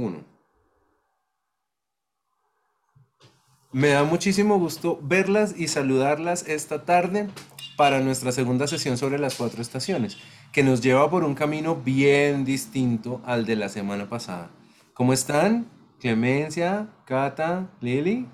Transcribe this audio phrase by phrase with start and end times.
[0.00, 0.24] 1.
[3.72, 7.28] Me da muchísimo gusto verlas y saludarlas esta tarde
[7.76, 10.16] para nuestra segunda sesión sobre las cuatro estaciones,
[10.52, 14.50] que nos lleva por un camino bien distinto al de la semana pasada.
[14.92, 15.70] ¿Cómo están?
[16.00, 18.26] Clemencia, Cata, Lili.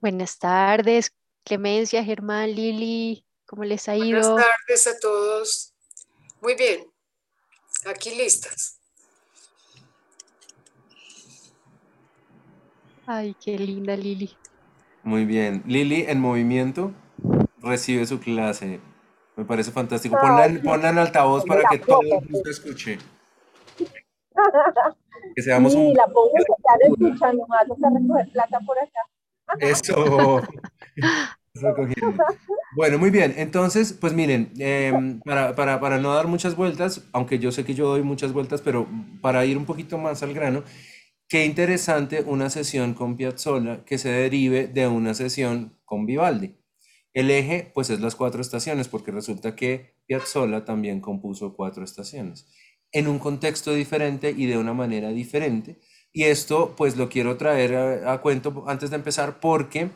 [0.00, 1.12] Buenas tardes,
[1.44, 4.36] Clemencia, Germán, Lili, ¿cómo les ha Buenas ido?
[4.36, 5.74] tardes a todos.
[6.40, 6.86] Muy bien,
[7.86, 8.81] aquí listas.
[13.06, 14.30] Ay, qué linda Lili.
[15.02, 15.62] Muy bien.
[15.66, 16.92] Lili en movimiento
[17.60, 18.80] recibe su clase.
[19.36, 20.16] Me parece fantástico.
[20.20, 22.98] Ponla en, ponla en altavoz para que todo el mundo escuche.
[25.34, 25.94] Que seamos Sí, un...
[25.94, 29.00] la pongo que están escuchando, más a recoger plata por acá.
[29.60, 30.42] Eso.
[31.54, 32.24] Recogiendo.
[32.76, 33.34] Bueno, muy bien.
[33.36, 37.74] Entonces, pues miren, em, para, para, para no dar muchas vueltas, aunque yo sé que
[37.74, 38.86] yo doy muchas vueltas, pero
[39.20, 40.64] para ir un poquito más al grano,
[41.32, 46.58] qué interesante una sesión con Piazzolla que se derive de una sesión con Vivaldi.
[47.14, 52.48] El eje, pues, es las cuatro estaciones, porque resulta que Piazzolla también compuso cuatro estaciones,
[52.92, 55.80] en un contexto diferente y de una manera diferente.
[56.12, 59.88] Y esto, pues, lo quiero traer a, a cuento antes de empezar, porque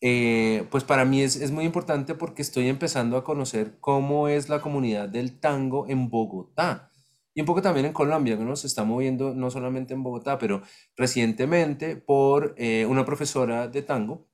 [0.00, 4.48] eh, pues para mí es, es muy importante porque estoy empezando a conocer cómo es
[4.48, 6.91] la comunidad del tango en Bogotá
[7.34, 8.56] y un poco también en Colombia, que ¿no?
[8.56, 10.62] Se está moviendo no solamente en Bogotá, pero
[10.96, 14.28] recientemente por eh, una profesora de tango,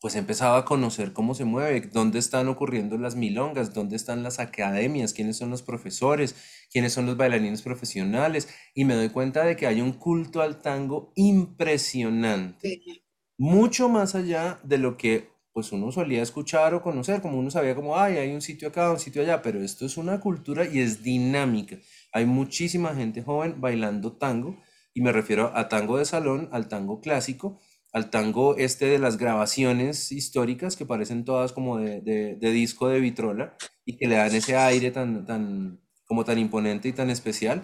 [0.00, 4.22] pues he empezado a conocer cómo se mueve, dónde están ocurriendo las milongas, dónde están
[4.22, 6.36] las academias, quiénes son los profesores,
[6.72, 10.62] quiénes son los bailarines profesionales, y me doy cuenta de que hay un culto al
[10.62, 13.02] tango impresionante Sí,
[13.38, 17.74] mucho más allá de lo que pues uno solía escuchar o conocer, como uno sabía
[17.74, 20.78] como, ay, hay un sitio acá, un sitio allá, pero esto es una cultura y
[20.80, 21.76] es dinámica.
[22.12, 24.58] Hay muchísima gente joven bailando tango,
[24.94, 27.60] y me refiero a tango de salón, al tango clásico,
[27.92, 33.56] al tango este de las grabaciones históricas que parecen todas como de, disco de vitrola
[33.84, 37.62] y que le dan ese aire tan, tan, como tan imponente y tan especial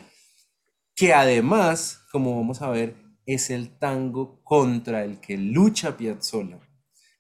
[0.97, 6.59] que además, como vamos a ver, es el tango contra el que lucha Piazzolla.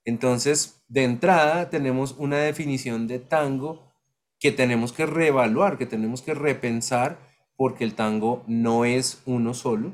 [0.04, 3.85] Entonces, de entrada, tenemos una definición de tango
[4.38, 7.18] que tenemos que reevaluar, que tenemos que repensar,
[7.56, 9.92] porque el tango no es uno solo.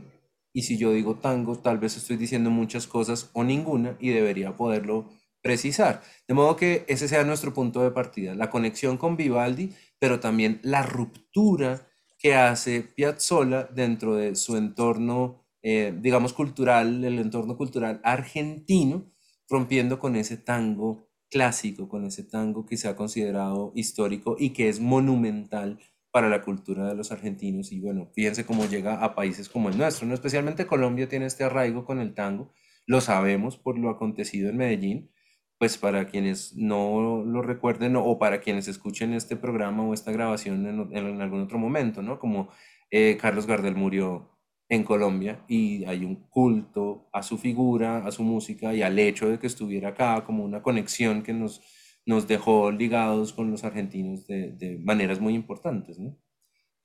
[0.53, 4.57] Y si yo digo tango, tal vez estoy diciendo muchas cosas o ninguna y debería
[4.57, 5.09] poderlo
[5.43, 6.03] precisar.
[6.29, 10.61] De modo que ese sea nuestro punto de partida, la conexión con Vivaldi, pero también
[10.63, 11.89] la ruptura
[12.19, 19.11] que hace Piazzolla dentro de su entorno, eh, digamos, cultural, el entorno cultural argentino,
[19.49, 24.69] rompiendo con ese tango clásico, con ese tango que se ha considerado histórico y que
[24.69, 25.79] es monumental
[26.13, 27.73] para la cultura de los argentinos.
[27.73, 30.15] Y bueno, fíjense cómo llega a países como el nuestro, ¿no?
[30.15, 32.53] Especialmente Colombia tiene este arraigo con el tango,
[32.87, 35.11] lo sabemos por lo acontecido en Medellín,
[35.59, 40.67] pues para quienes no lo recuerden o para quienes escuchen este programa o esta grabación
[40.67, 42.19] en, en algún otro momento, ¿no?
[42.19, 42.51] Como
[42.91, 44.32] eh, Carlos Gardel murió
[44.73, 49.29] en Colombia y hay un culto a su figura, a su música y al hecho
[49.29, 51.61] de que estuviera acá como una conexión que nos,
[52.07, 56.19] nos dejó ligados con los argentinos de, de maneras muy importantes, ¿no?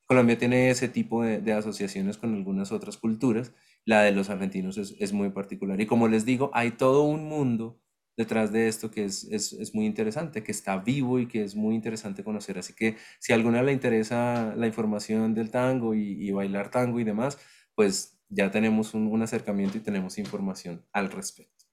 [0.06, 3.52] Colombia tiene ese tipo de, de asociaciones con algunas otras culturas.
[3.84, 5.80] La de los argentinos es, es muy particular.
[5.80, 7.80] Y como les digo, hay todo un mundo
[8.16, 11.54] detrás de esto que es, es, es muy interesante, que está vivo y que es
[11.54, 12.58] muy interesante conocer.
[12.58, 17.00] Así que si a alguna le interesa la información del tango y, y bailar tango
[17.00, 17.38] y demás,
[17.78, 21.64] pues ya tenemos un, acercamiento y tenemos información al respecto.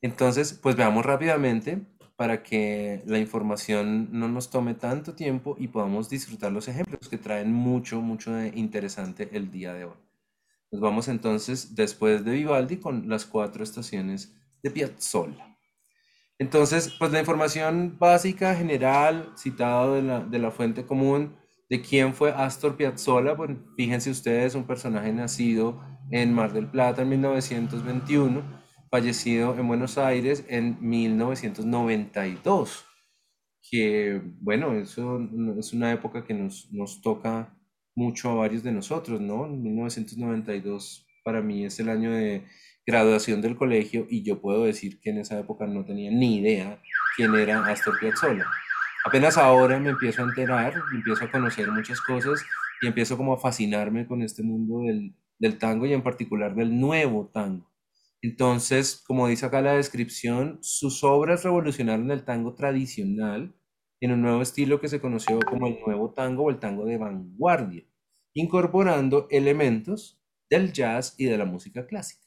[0.00, 1.82] Entonces, pues veamos rápidamente
[2.16, 7.18] para que la información no nos tome tanto tiempo y podamos disfrutar los ejemplos que
[7.18, 9.98] traen mucho, mucho de interesante el día de hoy.
[10.70, 15.58] Nos vamos entonces después de Vivaldi con las cuatro estaciones de Piazzolla.
[16.38, 21.36] Entonces, pues la información básica, general, citado de la, de la fuente común,
[21.72, 27.00] de quién fue Astor Piazzolla, pues fíjense ustedes, un personaje nacido en Mar del Plata
[27.00, 28.42] en 1921,
[28.90, 32.84] fallecido en Buenos Aires en 1992,
[33.70, 35.26] que bueno, eso
[35.58, 36.68] es una época que nos,
[37.02, 37.56] toca
[37.94, 39.46] mucho a varios de nosotros, ¿no?
[39.46, 42.44] 1992 para mí es el año de
[42.84, 46.82] graduación del colegio y yo puedo decir que en esa época no tenía ni idea
[47.16, 48.44] quién era Astor Piazzolla.
[49.04, 52.40] Apenas ahora me empiezo a enterar, empiezo a conocer muchas cosas
[52.80, 56.78] y empiezo como a fascinarme con este mundo del, del tango y en particular del
[56.78, 57.72] nuevo tango.
[58.22, 63.52] Entonces, como dice acá la descripción, sus obras revolucionaron el tango tradicional
[64.00, 66.98] en un nuevo estilo que se conoció como el nuevo tango o el tango de
[66.98, 67.84] vanguardia,
[68.34, 72.24] incorporando elementos del jazz y de la música clásica.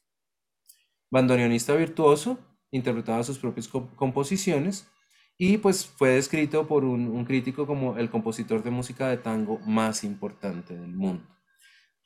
[1.10, 2.40] Bandoneonista virtuoso,
[2.72, 4.90] interpretaba sus propias composiciones
[5.38, 9.60] y pues fue descrito por un, un crítico como el compositor de música de tango
[9.60, 11.26] más importante del mundo.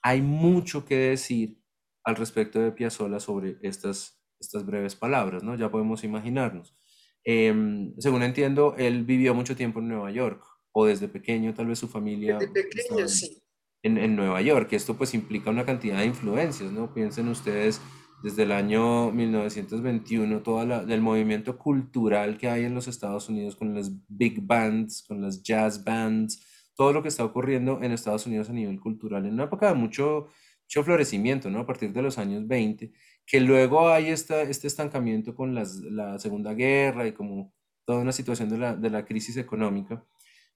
[0.02, 1.60] Hay mucho que decir
[2.04, 5.56] al respecto de Piazzolla sobre estas, estas breves palabras, ¿no?
[5.56, 6.76] Ya podemos imaginarnos.
[7.24, 11.80] Em, según entiendo, él vivió mucho tiempo en Nueva York, o desde pequeño tal vez
[11.80, 13.44] su familia Desde pequeño, en, sí.
[13.84, 14.74] en, en Nueva York.
[14.74, 16.94] Esto pues implica una cantidad de influencias, ¿no?
[16.94, 17.82] Piensen ustedes
[18.22, 23.74] desde el año 1921, todo el movimiento cultural que hay en los Estados Unidos con
[23.74, 26.46] las big bands, con las jazz bands,
[26.76, 29.76] todo lo que está ocurriendo en Estados Unidos a nivel cultural, en una época de
[29.76, 30.28] mucho,
[30.64, 31.60] mucho florecimiento, ¿no?
[31.60, 32.92] A partir de los años 20,
[33.26, 37.54] que luego hay esta, este estancamiento con las, la Segunda Guerra y como
[37.86, 40.06] toda una situación de la, de la crisis económica.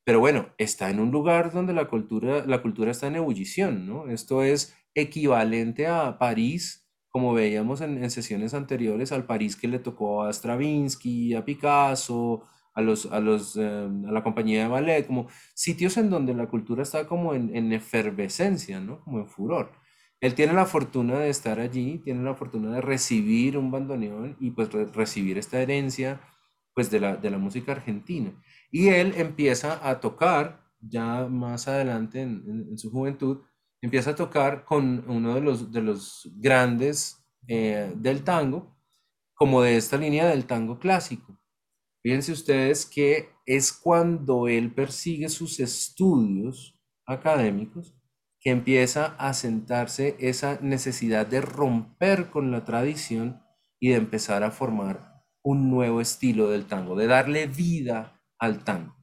[0.04, 4.10] Pero bueno, está en un lugar donde la cultura, la cultura está en ebullición, ¿no?
[4.10, 6.82] Esto es equivalente a París
[7.13, 12.44] como veíamos en, sesiones anteriores, al París que le tocó a Stravinsky, a Picasso,
[12.74, 16.48] a, los, a, los, eh, a la compañía de ballet, como sitios en donde la
[16.48, 19.01] cultura está como en, en, efervescencia, ¿no?
[19.01, 19.71] Como en furor.
[20.21, 24.50] Él tiene la fortuna de estar allí, tiene la fortuna de recibir un bandoneón y
[24.50, 26.19] pues re recibir esta herencia
[26.74, 28.33] pues de la, de la música argentina.
[28.71, 33.44] Y él empieza a tocar ya más adelante en, en su juventud,
[33.83, 38.77] empieza a tocar con uno de los, de los grandes eh, del tango,
[39.33, 41.38] como de esta línea del tango clásico.
[42.01, 47.94] Fíjense ustedes que es cuando él persigue sus estudios académicos
[48.39, 53.41] que empieza a sentarse esa necesidad de romper con la tradición
[53.81, 59.02] y de empezar a formar un nuevo estilo del tango, de darle vida al tango.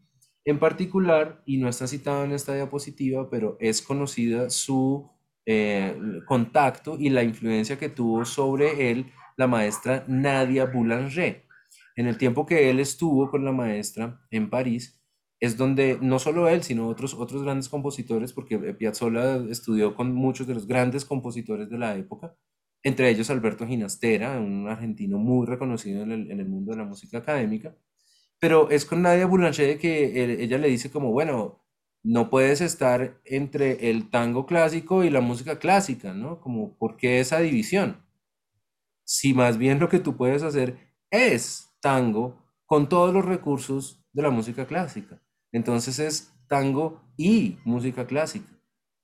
[0.50, 5.08] En particular, y no está citado en esta diapositiva, pero es conocida su
[5.46, 11.46] eh, contacto y la influencia que tuvo sobre él la maestra Nadia Boulanger.
[11.94, 15.00] En el tiempo que él estuvo con la maestra en París,
[15.38, 20.48] es donde no solo él, sino otros, otros grandes compositores, porque Piazzolla estudió con muchos
[20.48, 22.34] de los grandes compositores de la época,
[22.82, 26.84] entre ellos Alberto Ginastera, un argentino muy reconocido en el, en el mundo de la
[26.84, 27.76] música académica,
[28.40, 31.60] pero es con Nadia Boulanger que ella le dice como, bueno,
[32.02, 36.40] no puedes estar entre el tango clásico y la música clásica, ¿no?
[36.40, 38.02] Como, ¿por qué esa división?
[39.04, 40.78] Si más bien lo que tú puedes hacer
[41.10, 45.20] es tango con todos los recursos de la música clásica.
[45.52, 48.50] Entonces es tango y música clásica.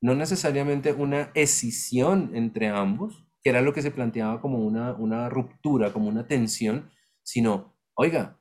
[0.00, 5.28] No necesariamente una escisión entre ambos, que era lo que se planteaba como una, una
[5.28, 6.90] ruptura, como una tensión,
[7.22, 8.35] sino, oiga,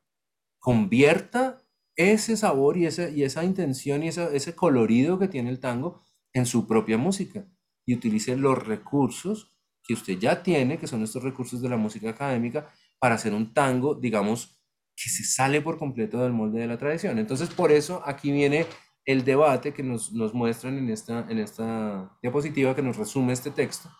[0.65, 1.61] convierta
[1.95, 6.01] ese sabor y esa, y esa intención y esa, ese colorido que tiene el tango
[6.33, 7.45] en su propia música
[7.85, 12.09] y utilice los recursos que usted ya tiene, que son estos recursos de la música
[12.09, 14.59] académica, para hacer un tango, digamos,
[14.95, 17.19] que se sale por completo del molde de la tradición.
[17.19, 18.65] Entonces, por eso aquí viene
[19.05, 23.51] el debate que nos, nos muestran en esta, en esta diapositiva que nos resume este
[23.51, 23.91] texto,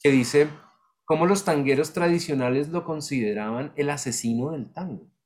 [0.00, 0.48] que dice
[1.04, 5.17] cómo los tangueros tradicionales lo consideraban el asesino del tango.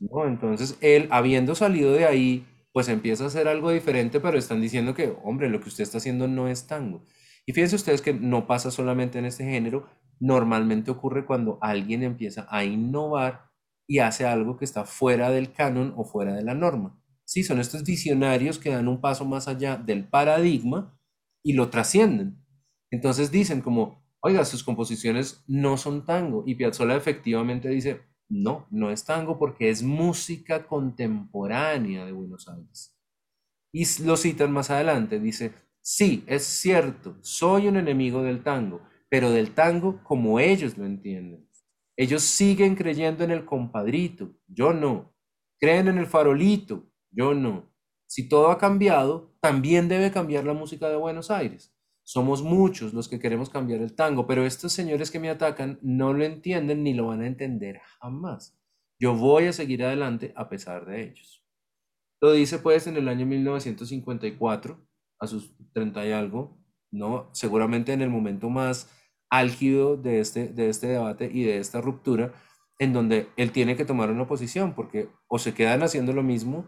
[0.00, 0.26] ¿No?
[0.26, 4.94] Entonces, él, habiendo salido de ahí, pues empieza a hacer algo diferente, pero están diciendo
[4.94, 7.04] que, hombre, lo que usted está haciendo no es tango.
[7.46, 9.88] Y fíjense ustedes que no pasa solamente en este género,
[10.20, 13.50] normalmente ocurre cuando alguien empieza a innovar
[13.86, 16.98] y hace algo que está fuera del canon o fuera de la norma.
[17.24, 20.98] Sí, son estos visionarios que dan un paso más allá del paradigma
[21.42, 22.44] y lo trascienden.
[22.90, 26.44] Entonces dicen como, oiga, sus composiciones no son tango.
[26.46, 32.96] Y Piazzolla efectivamente dice, no, no es tango porque es música contemporánea de Buenos Aires.
[33.72, 39.30] Y lo citan más adelante, dice, sí, es cierto, soy un enemigo del tango, pero
[39.30, 41.46] del tango como ellos lo entienden.
[41.94, 45.14] Ellos siguen creyendo en el compadrito, yo no.
[45.60, 47.70] Creen en el farolito, yo no.
[48.06, 51.71] Si todo ha cambiado, también debe cambiar la música de Buenos Aires.
[52.04, 56.12] Somos muchos los que queremos cambiar el tango, pero estos señores que me atacan no
[56.12, 58.58] lo entienden ni lo van a entender jamás.
[58.98, 61.44] Yo voy a seguir adelante a pesar de ellos.
[62.20, 64.86] Lo dice pues en el año 1954,
[65.18, 66.58] a sus 30 y algo,
[66.92, 67.30] ¿no?
[67.32, 68.90] Seguramente en el momento más
[69.30, 72.32] álgido de este, de este debate y de esta ruptura,
[72.78, 76.66] en donde él tiene que tomar una posición, porque o se quedan haciendo lo mismo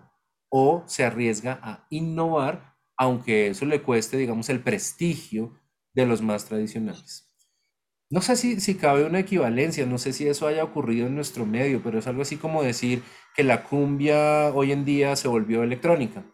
[0.49, 5.61] o se arriesga a innovar aunque eso le cueste, digamos, el prestigio
[5.95, 7.29] de los más tradicionales.
[8.11, 11.47] No sé si, si cabe una equivalencia, no sé si eso haya ocurrido en nuestro
[11.47, 13.03] medio, pero es algo así como decir
[13.35, 16.25] que la cumbia hoy en día se volvió electrónica.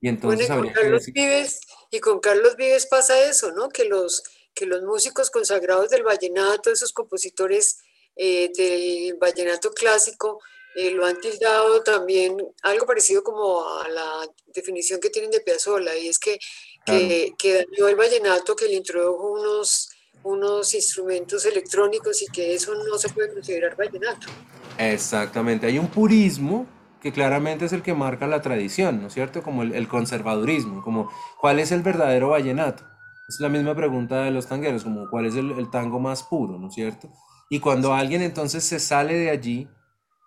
[0.00, 3.70] Y Bueno, entonces y con Carlos decir, Vives, y con Carlos Vives pasa eso, ¿no?
[3.70, 4.22] Que los,
[4.54, 7.78] que los músicos consagrados del vallenato, esos compositores
[8.16, 10.40] eh, del vallenato clásico,
[10.74, 15.96] eh, lo han tildado también algo parecido como a la definición que tienen de Piazzolla,
[15.96, 16.38] y es que,
[16.84, 19.90] claro, que, que dañó el vallenato, que le introdujo unos,
[20.22, 24.28] unos instrumentos electrónicos y que eso no se puede considerar vallenato.
[24.76, 26.68] exactamente, hay un purismo
[27.00, 29.42] que claramente es el que marca la tradición, ¿no es cierto?
[29.42, 32.84] Como el, el conservadurismo, como ¿cuál es el verdadero vallenato?
[33.28, 36.58] Es la misma pregunta de los tangueros, como ¿cuál es el, el tango más puro,
[36.58, 37.10] ¿no es cierto?
[37.48, 39.68] Y cuando alguien entonces se sale de allí,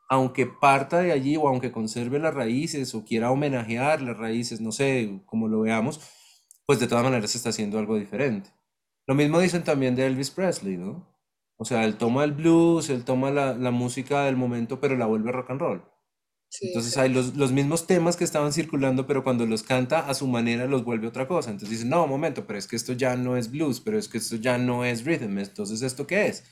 [0.10, 4.72] aunque parta de allí o aunque conserve las raíces o quiera homenajear las raíces, no
[4.72, 6.00] sé, como lo veamos,
[6.66, 8.52] pues de todas maneras está haciendo algo diferente.
[9.08, 11.08] Lo mismo dicen también de Elvis Presley, ¿no?
[11.58, 15.06] O sea, él toma el blues, él toma la, la música del momento, pero la
[15.08, 15.84] vuelve rock and roll.
[16.50, 20.14] Sí, Entonces hay los, los mismos temas que estaban circulando, pero cuando los canta a
[20.14, 21.52] su manera los vuelve otra cosa.
[21.52, 24.08] Entonces dicen, no, un momento, pero es que esto ya no es blues, pero es
[24.08, 25.38] que esto ya no es rhythm.
[25.40, 26.44] Entonces, ¿esto qué es?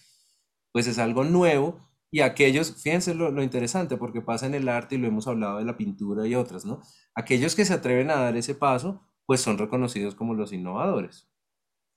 [0.71, 1.79] Pues es algo nuevo
[2.11, 5.57] y aquellos, fíjense lo, lo interesante, porque pasa en el arte y lo hemos hablado
[5.59, 6.81] de la pintura y otras, ¿no?
[7.15, 11.29] Aquellos que se atreven a dar ese paso, pues son reconocidos como los innovadores.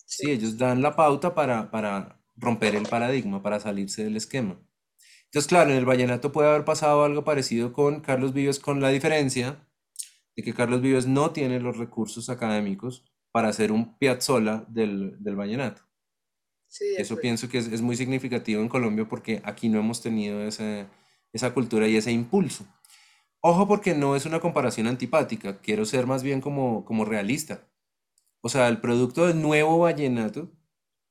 [0.06, 0.32] Sí, Sí.
[0.32, 4.60] ellos dan la pauta para, para romper el paradigma, para salirse del esquema.
[5.26, 8.90] Entonces, claro, en el vallenato puede haber pasado algo parecido con Carlos Vives, con la
[8.90, 9.68] diferencia
[10.36, 15.36] de que Carlos Vives no tiene los recursos académicos para hacer un Piazzolla del, del
[15.36, 15.82] vallenato.
[16.68, 17.22] Sí, Eso acuerdo.
[17.22, 20.86] pienso que es, es muy significativo en Colombia porque aquí no hemos tenido ese-
[21.32, 22.66] esa cultura y ese impulso.
[23.42, 27.68] Ojo porque no es una comparación antipática, quiero ser más bien como, como realista.
[28.42, 30.52] O sea, el producto del nuevo vallenato,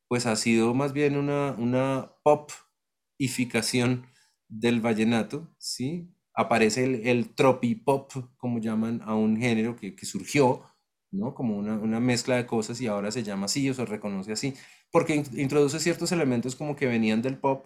[0.07, 4.07] pues ha sido más bien una, una pop-ificación
[4.47, 6.09] del vallenato, ¿sí?
[6.33, 10.63] Aparece el, el tropipop, como llaman a un género que, que surgió,
[11.11, 11.33] ¿no?
[11.35, 14.53] Como una, una mezcla de cosas y ahora se llama así o se reconoce así,
[14.91, 17.65] porque in- introduce ciertos elementos como que venían del pop,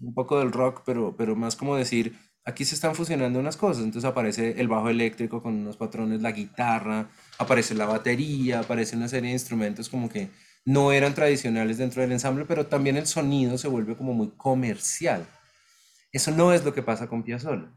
[0.00, 3.84] un poco del rock, pero, pero más como decir, aquí se están fusionando unas cosas,
[3.84, 9.08] entonces aparece el bajo eléctrico con unos patrones, la guitarra, aparece la batería, aparece una
[9.08, 10.30] serie de instrumentos como que
[10.64, 15.26] no eran tradicionales dentro del ensamble, pero también el sonido se vuelve como muy comercial.
[16.12, 17.70] Eso no es lo que pasa con Piazzolla.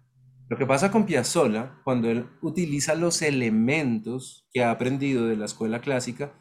[0.50, 5.46] Lo que pasa con Piazzolla, cuando él utiliza los elementos que ha aprendido de la
[5.46, 6.34] escuela clásica,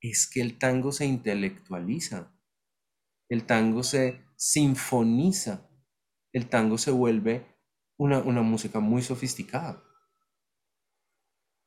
[0.00, 2.34] es que el tango se intelectualiza,
[3.28, 5.68] el tango se sinfoniza,
[6.32, 7.44] el tango se vuelve
[7.98, 9.84] una, una música muy sofisticada.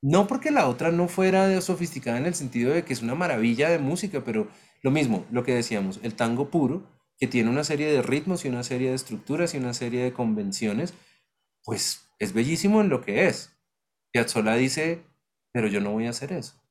[0.02, 3.70] No porque la otra no fuera sofisticada en el sentido de que es una maravilla
[3.70, 4.48] de música, pero
[4.82, 8.50] lo mismo, lo que decíamos, el tango puro, que tiene una serie de ritmos y
[8.50, 10.96] una serie de estructuras y una serie de convenciones,
[11.64, 13.56] pues es bellísimo en lo que es.
[14.12, 15.06] Piazzolla dice,
[15.52, 16.62] pero yo no voy a hacer eso.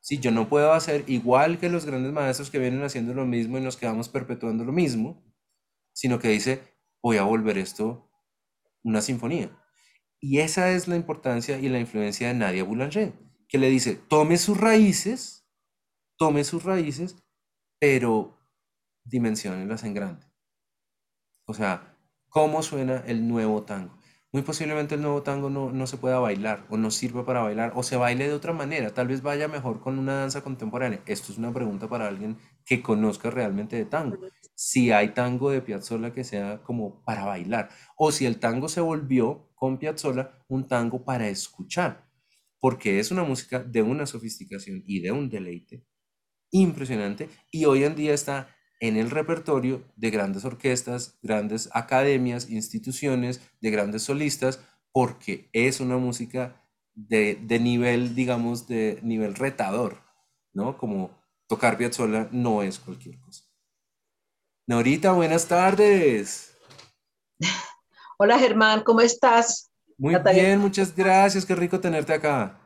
[0.00, 3.58] Sí, yo no puedo hacer igual que los grandes maestros que vienen haciendo lo mismo
[3.58, 5.22] y nos quedamos perpetuando lo mismo,
[5.92, 6.62] sino que dice,
[7.02, 8.10] voy a volver esto
[8.82, 9.50] una sinfonía.
[10.20, 13.12] Y esa es la importancia y la influencia de Nadia Boulanger,
[13.48, 15.46] que le dice, tome sus raíces,
[16.16, 17.16] tome sus raíces,
[17.78, 18.38] pero
[19.04, 20.26] dimensionenlas en grande.
[21.46, 21.89] O sea,
[22.30, 24.00] ¿cómo suena el nuevo tango?
[24.32, 27.72] Muy posiblemente el nuevo tango no, no se pueda bailar o no sirva para bailar
[27.74, 28.94] o se baile de otra manera.
[28.94, 31.02] Tal vez vaya mejor con una danza contemporánea.
[31.06, 34.18] Esto es una pregunta para alguien que conozca realmente de tango.
[34.54, 38.80] Si hay tango de Piazzolla que sea como para bailar o si el tango se
[38.80, 42.08] volvió con Piazzolla un tango para escuchar,
[42.60, 45.84] porque es una música de una sofisticación y de un deleite
[46.52, 53.40] impresionante y hoy en día está en el repertorio de grandes orquestas, grandes academias, instituciones,
[53.60, 54.60] de grandes solistas,
[54.92, 56.56] porque es una música
[56.94, 59.98] de, de nivel, digamos, de nivel retador,
[60.52, 60.78] ¿no?
[60.78, 61.10] Como
[61.46, 63.44] tocar Piazzolla no es cualquier cosa.
[64.66, 66.56] Norita, buenas tardes.
[68.18, 69.70] Hola Germán, ¿cómo estás?
[69.98, 70.42] Muy Natalia.
[70.42, 72.58] bien, muchas gracias, qué rico tenerte acá.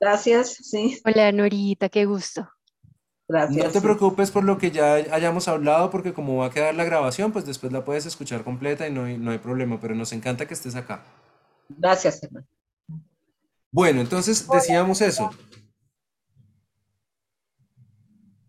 [0.00, 2.48] Gracias, sí, Hola, Norita, qué gusto.
[3.28, 3.64] Gracias.
[3.66, 6.84] No te preocupes por lo que ya hayamos hablado, porque como va a quedar la
[6.84, 10.12] grabación, pues después la puedes escuchar completa y no hay, no hay problema, pero nos
[10.12, 11.04] encanta que estés acá.
[11.68, 12.46] Gracias, Germán.
[13.70, 15.30] Bueno, entonces decíamos eso.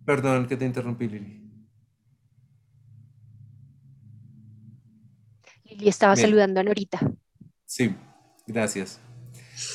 [0.05, 1.39] Perdón que te interrumpí, Lili.
[5.65, 6.25] Lili estaba Bien.
[6.25, 6.99] saludando a Norita.
[7.65, 7.95] Sí,
[8.47, 8.99] gracias.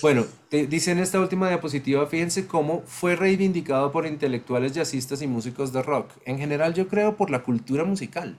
[0.02, 5.26] Bueno, te- dice en esta última diapositiva, fíjense cómo fue reivindicado por intelectuales jazzistas y
[5.26, 6.12] músicos de rock.
[6.24, 8.36] En general, yo creo por la cultura musical.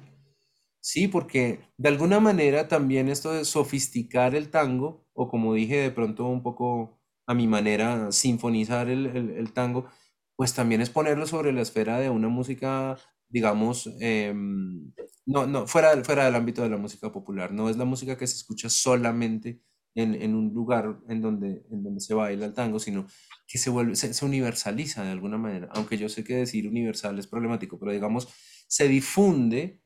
[0.82, 5.92] Sí, porque de alguna manera también esto de sofisticar el tango, o como dije de
[5.92, 9.88] pronto un poco a mi manera, sinfonizar el, tango,
[10.36, 12.98] pues también es ponerlo sobre la esfera de una música,
[13.30, 14.92] digamos, em,
[15.26, 17.52] no, no, fuera, fuera del ámbito de la música popular.
[17.52, 19.62] No es la música que se escucha solamente
[19.96, 23.08] en, en un lugar en donde, en donde se baila el tango, sino
[23.48, 25.70] que se vuelve, se, se universaliza de alguna manera.
[25.74, 28.28] Aunque yo sé que decir universal es problemático, pero digamos,
[28.68, 29.82] se difunde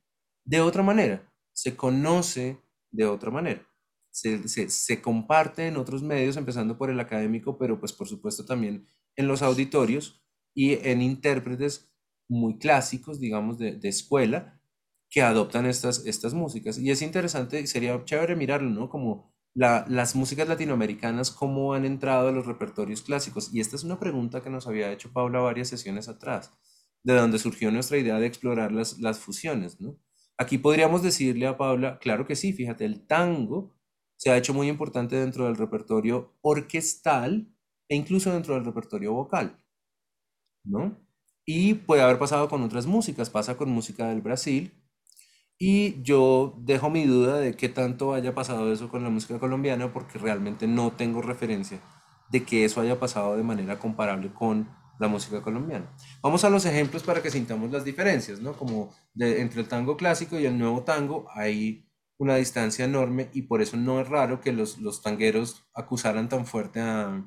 [0.46, 2.60] de otra manera, se conoce
[2.92, 3.66] de otra manera.
[4.12, 8.44] Se, se, se comparte en otros medios, empezando por el académico, pero pues por supuesto
[8.46, 10.24] también en los auditorios
[10.56, 11.94] y en intérpretes
[12.28, 14.60] muy clásicos, digamos, de, de escuela,
[15.10, 16.78] que adoptan estas, estas músicas.
[16.78, 18.90] Y es interesante, sería chévere mirarlo, ¿no?
[18.90, 23.54] Como la- las músicas latinoamericanas, cómo han entrado a los repertorios clásicos.
[23.54, 26.52] Y esta es una pregunta que nos había hecho Paula varias sesiones atrás,
[27.04, 29.98] de donde surgió nuestra idea de explorar las, las fusiones, ¿no?
[30.38, 33.76] Aquí podríamos decirle a Paula, claro que sí, fíjate, el tango
[34.18, 37.54] se ha hecho muy importante dentro del repertorio orquestal
[37.90, 39.60] e incluso dentro del repertorio vocal.
[40.64, 40.98] ¿no?
[41.46, 44.74] Y puede haber pasado con otras músicas, pasa con música del Brasil.
[45.62, 49.92] Y yo dejo mi duda de qué tanto haya pasado eso con la música colombiana,
[49.92, 51.82] porque realmente no tengo referencia
[52.30, 55.90] de que eso haya pasado de manera comparable con la música colombiana.
[56.22, 58.54] Vamos a los ejemplos para que sintamos las diferencias, ¿no?
[58.54, 61.86] Como entre el tango clásico y el nuevo tango hay
[62.18, 66.46] una distancia enorme y por eso no es raro que los, los tangueros acusaran tan
[66.46, 67.26] fuerte a,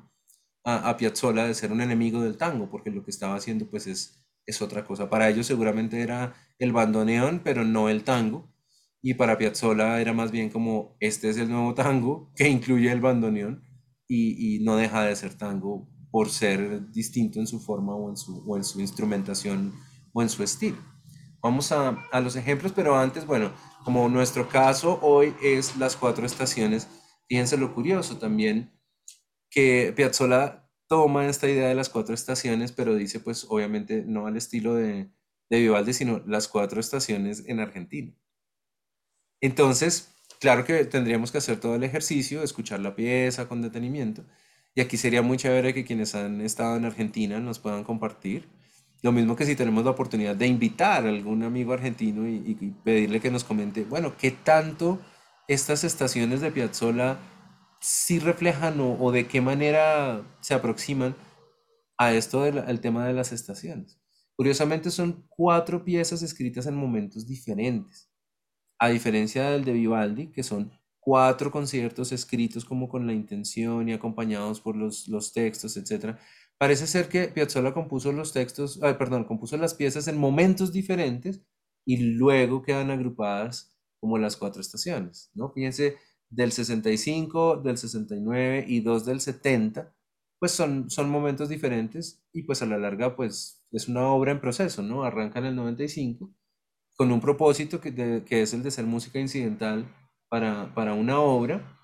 [0.63, 3.87] a, a Piazzolla de ser un enemigo del tango, porque lo que estaba haciendo pues
[3.87, 5.09] es, es otra cosa.
[5.09, 8.51] Para ellos seguramente era el bandoneón, pero no el tango.
[9.01, 13.01] Y para Piazzolla era más bien como, este es el nuevo tango que incluye el
[13.01, 13.63] bandoneón
[14.07, 18.15] y, y no deja de ser tango por ser distinto en su forma o en
[18.15, 19.73] su, o en su instrumentación
[20.13, 20.77] o en su estilo.
[21.41, 23.51] Vamos a, a los ejemplos, pero antes, bueno,
[23.83, 26.87] como nuestro caso hoy es las cuatro estaciones,
[27.27, 28.71] fíjense lo curioso también
[29.49, 34.37] que Piazzolla toma esta idea de las cuatro estaciones, pero dice pues obviamente no al
[34.37, 35.11] estilo de,
[35.49, 38.13] de Vivaldi, sino las cuatro estaciones en Argentina.
[39.41, 44.25] Entonces, claro que tendríamos que hacer todo el ejercicio, escuchar la pieza con detenimiento,
[44.75, 48.49] y aquí sería muy chévere que quienes han estado en Argentina nos puedan compartir.
[49.01, 52.71] Lo mismo que si tenemos la oportunidad de invitar a algún amigo argentino y, y
[52.83, 54.99] pedirle que nos comente, bueno, ¿qué tanto
[55.47, 57.19] estas estaciones de Piazzolla
[57.83, 61.15] sí reflejan o, de qué manera se aproximan
[61.97, 63.99] a esto del tema de las estaciones?
[64.35, 68.09] Curiosamente son cuatro piezas escritas en momentos diferentes
[68.83, 73.93] a diferencia del de Vivaldi, que son cuatro conciertos escritos como con la intención y
[73.93, 76.17] acompañados por los, los textos, etc.
[76.57, 81.41] Parece ser que Piazzolla compuso los textos, ay, perdón, compuso las piezas en momentos diferentes
[81.85, 85.49] y luego quedan agrupadas como las cuatro estaciones, ¿no?
[85.49, 85.95] Fíjense,
[86.29, 89.93] del 65, del 69 y dos del 70,
[90.43, 94.41] pues son, son momentos diferentes y pues a la larga pues es una obra en
[94.41, 95.05] proceso, ¿no?
[95.05, 96.33] Arranca en el 95
[96.97, 99.87] con un propósito que, de- que es el de ser música incidental
[100.29, 101.79] para, para una obra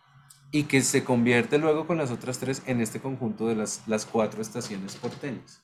[0.51, 4.05] y que se convierte luego con las otras tres en este conjunto de las, las
[4.05, 5.61] cuatro estaciones porteñas.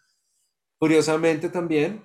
[0.80, 2.04] Curiosamente también,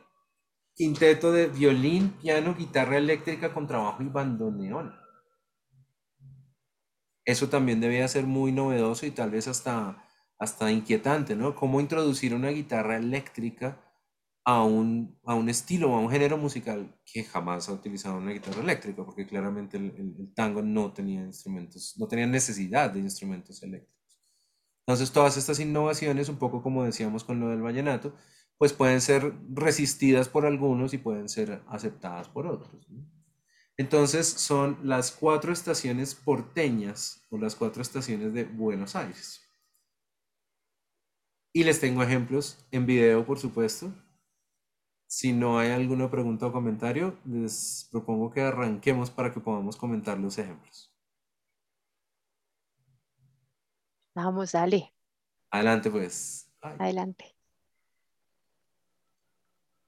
[0.74, 4.94] quinteto de violín, piano, guitarra eléctrica con trabajo y bandoneón.
[7.24, 10.04] Eso también debía ser muy novedoso y tal vez hasta,
[10.40, 11.54] hasta inquietante, ¿no?
[11.54, 13.78] Cómo introducir una guitarra eléctrica
[14.44, 18.62] a un, a un estilo a un género musical que jamás ha utilizado una guitarra
[18.62, 24.18] eléctrica, porque claramente el, tango no tenía instrumentos, no tenía necesidad de instrumentos eléctricos.
[24.86, 28.14] Entonces, todas estas innovaciones, un poco como decíamos con lo del vallenato,
[28.56, 32.86] pues pueden ser resistidas por algunos y pueden ser aceptadas por otros.
[33.76, 39.49] Entonces, son las cuatro estaciones porteñas o las cuatro estaciones de Buenos Aires.
[41.52, 43.92] Y les tengo ejemplos en video, por supuesto.
[45.06, 50.18] Si no hay alguna pregunta o comentario, les propongo que arranquemos para que podamos comentar
[50.18, 50.94] los ejemplos.
[54.14, 54.92] Vamos, dale,
[55.50, 56.48] Adelante, pues.
[56.60, 57.36] Ay, adelante.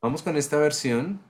[0.01, 1.23] Vamos con esta versión.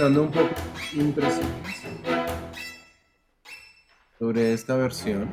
[0.00, 0.54] Comentando un poco
[0.94, 1.50] impresiones
[4.18, 5.28] sobre esta versión.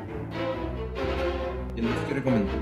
[1.74, 2.60] ¿Quién nos quiere comentar?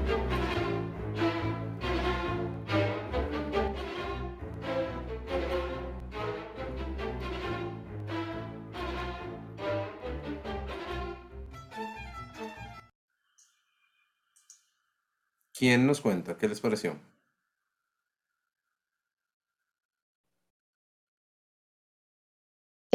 [15.58, 16.38] ¿Quién nos cuenta?
[16.38, 17.15] ¿Qué les pareció?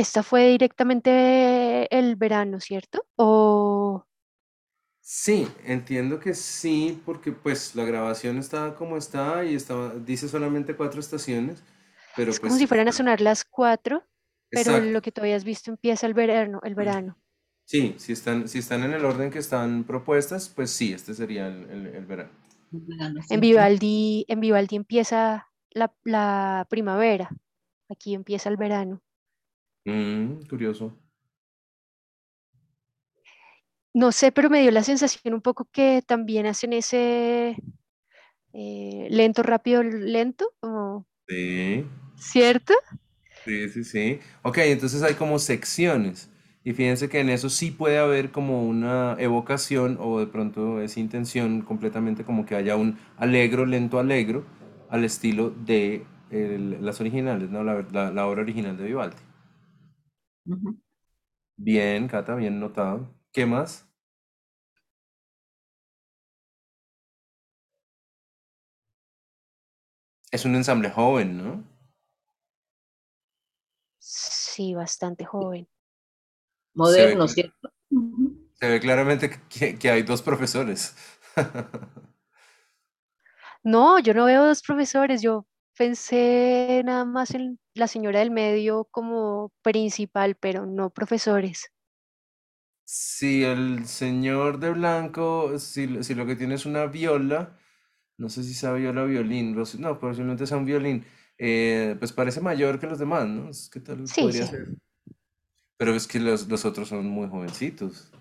[0.00, 3.06] Esta fue directamente el verano, ¿cierto?
[3.16, 4.04] O
[5.02, 10.76] Sí, entiendo que sí, porque pues la grabación está como está y estaba, dice solamente
[10.76, 11.62] cuatro estaciones,
[12.16, 14.04] pero es como pues si fueran a sonar las cuatro,
[14.52, 14.80] pero exacto.
[14.80, 17.18] lo que tú habías visto empieza el verano, el verano.
[17.64, 21.46] Sí, si están, si están en el orden que están propuestas, pues sí, este sería
[21.48, 22.30] el, el- el verano.
[23.30, 27.30] En Vivaldi, en Vivaldi empieza la, la primavera,
[27.88, 29.02] aquí empieza el verano.
[29.84, 30.96] Mm, curioso.
[33.94, 37.56] No sé, pero me dio la sensación un poco que también hacen ese
[38.52, 42.74] eh, lento, rápido, lento, como, Sí, ¿cierto?
[43.44, 44.20] sí, sí, sí.
[44.42, 46.30] Ok, entonces hay como secciones.
[46.62, 50.96] Y fíjense que en eso sí puede haber como una evocación o de pronto es
[50.98, 54.44] intención completamente como que haya un alegro, lento, alegro
[54.90, 57.64] al estilo de el- las originales, ¿no?
[57.64, 59.16] La, la- la obra original de Vivaldi.
[60.50, 60.76] Ujú.
[61.56, 63.14] Bien, Cata, bien notado.
[63.32, 63.86] ¿Qué más?
[70.32, 71.64] Es un ensamble joven, ¿no?
[73.98, 75.68] Sí, bastante joven.
[76.74, 77.72] Moderno, ¿cierto?
[77.90, 78.48] Ujú.
[78.54, 80.96] Se ve claramente que, que hay dos profesores.
[83.62, 88.84] No, yo no veo dos profesores, yo pensé nada más en la señora del medio
[88.86, 91.72] como principal, pero no profesores.
[92.84, 97.56] Si el señor de blanco, si, lo- si lo que tiene es una viola,
[98.18, 101.04] no sé si sea viola o violín, Rosy- no, posiblemente sea un violín,
[101.38, 103.50] eh, pues parece mayor que los demás, ¿no?
[103.50, 104.46] Es que tal vez Sí, podría sí.
[104.46, 104.74] ser.
[105.78, 108.12] Pero es que los, los otros son muy jovencitos.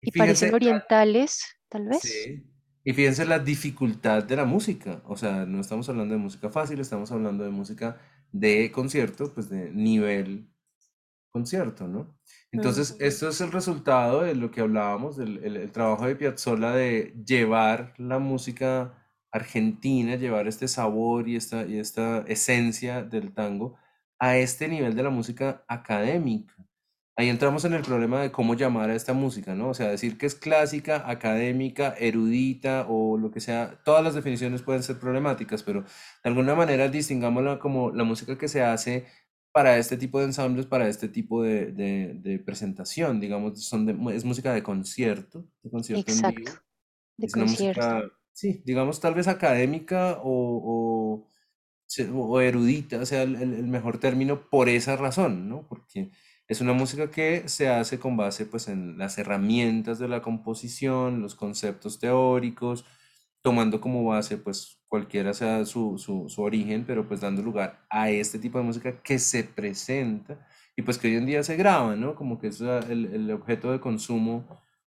[0.00, 2.04] Y Y parecen orientales, tal vez.
[2.04, 2.44] Sí.
[2.84, 5.02] Y fíjense la dificultad de la música.
[5.06, 8.00] O sea, no estamos hablando de música fácil, estamos hablando de música
[8.32, 10.48] de concierto, pues de nivel
[11.32, 12.18] concierto, ¿no?
[12.52, 16.72] Entonces, esto es el resultado de lo que hablábamos, del el, el trabajo de Piazzolla
[16.72, 18.94] de llevar la música
[19.32, 23.76] argentina, llevar este sabor y esta, y esta esencia del tango
[24.18, 26.54] a este nivel de la música académica.
[27.16, 29.68] Ahí entramos en el problema de cómo llamar a esta música, ¿no?
[29.70, 34.62] O sea, decir que es clásica, académica, erudita o lo que sea, todas las definiciones
[34.62, 35.86] pueden ser problemáticas, pero de
[36.30, 39.06] alguna manera distingámosla como la música que se hace
[39.52, 44.16] para este tipo de ensambles, para este tipo de, de- de presentación, digamos, son de-
[44.16, 46.48] es música de concierto, de concierto en vivo.
[46.48, 46.62] Exacto,
[47.18, 47.82] de Es una concierto.
[47.86, 51.28] música, sí, digamos, tal vez académica o, o,
[52.40, 55.66] erudita sea el- el mejor término por esa razón, ¿no?
[55.68, 56.10] Porque
[56.52, 61.20] es una música que se hace con base, pues, en las herramientas de la composición,
[61.22, 62.84] los conceptos teóricos,
[63.42, 68.38] tomando como base, pues, cualquiera sea su, su, origen, pero pues dando lugar a este
[68.38, 72.14] tipo de música que se presenta y pues que hoy en día se graba, ¿no?
[72.14, 74.46] Como que es el, el objeto de consumo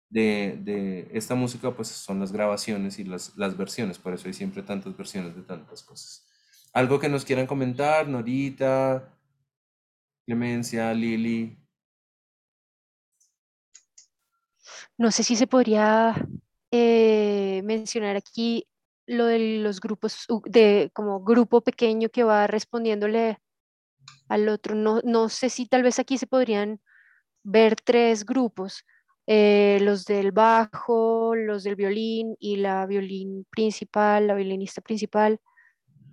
[0.09, 4.33] de, de esta música, pues son las grabaciones y las, las versiones, por eso hay
[4.33, 6.27] siempre tantas versiones de tantas cosas.
[6.71, 9.14] ¿Algo que nos quieran comentar, Norita,
[10.25, 11.55] Clemencia, Lili?
[14.97, 16.15] No sé si se podría
[16.71, 18.67] eh, mencionar aquí
[19.05, 23.37] lo de los grupos, de como grupo pequeño que va respondiéndole
[24.27, 24.73] al otro.
[24.73, 26.81] No, no sé si tal vez aquí se podrían
[27.43, 28.83] ver tres grupos,
[29.27, 35.39] eh, los del bajo, los del violín y la violín principal, la violinista principal.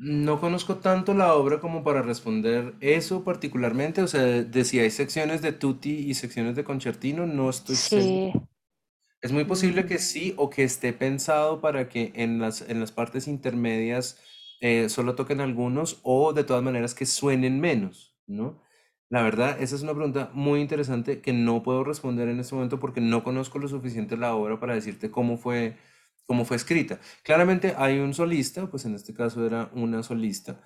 [0.05, 4.91] No conozco tanto la obra como para responder eso particularmente, o sea, de si hay
[4.91, 8.33] secciones de tutti y secciones de concertino, no estoy seguro.
[8.33, 8.49] Sí,
[9.23, 12.81] Es muy posible mm, que sí o que esté pensado para que en las, en
[12.81, 14.21] las partes intermedias
[14.61, 18.63] eh, solo toquen algunos o de todas maneras que suenen menos, ¿no?
[19.11, 22.81] La verdad, esa es una pregunta muy interesante que no puedo responder en este momento
[22.81, 25.79] porque no conozco lo suficiente la obra para decirte cómo fue,
[26.27, 27.01] cómo fue escrita.
[27.23, 30.61] Claramente hay un solista, pues en este caso era una solista,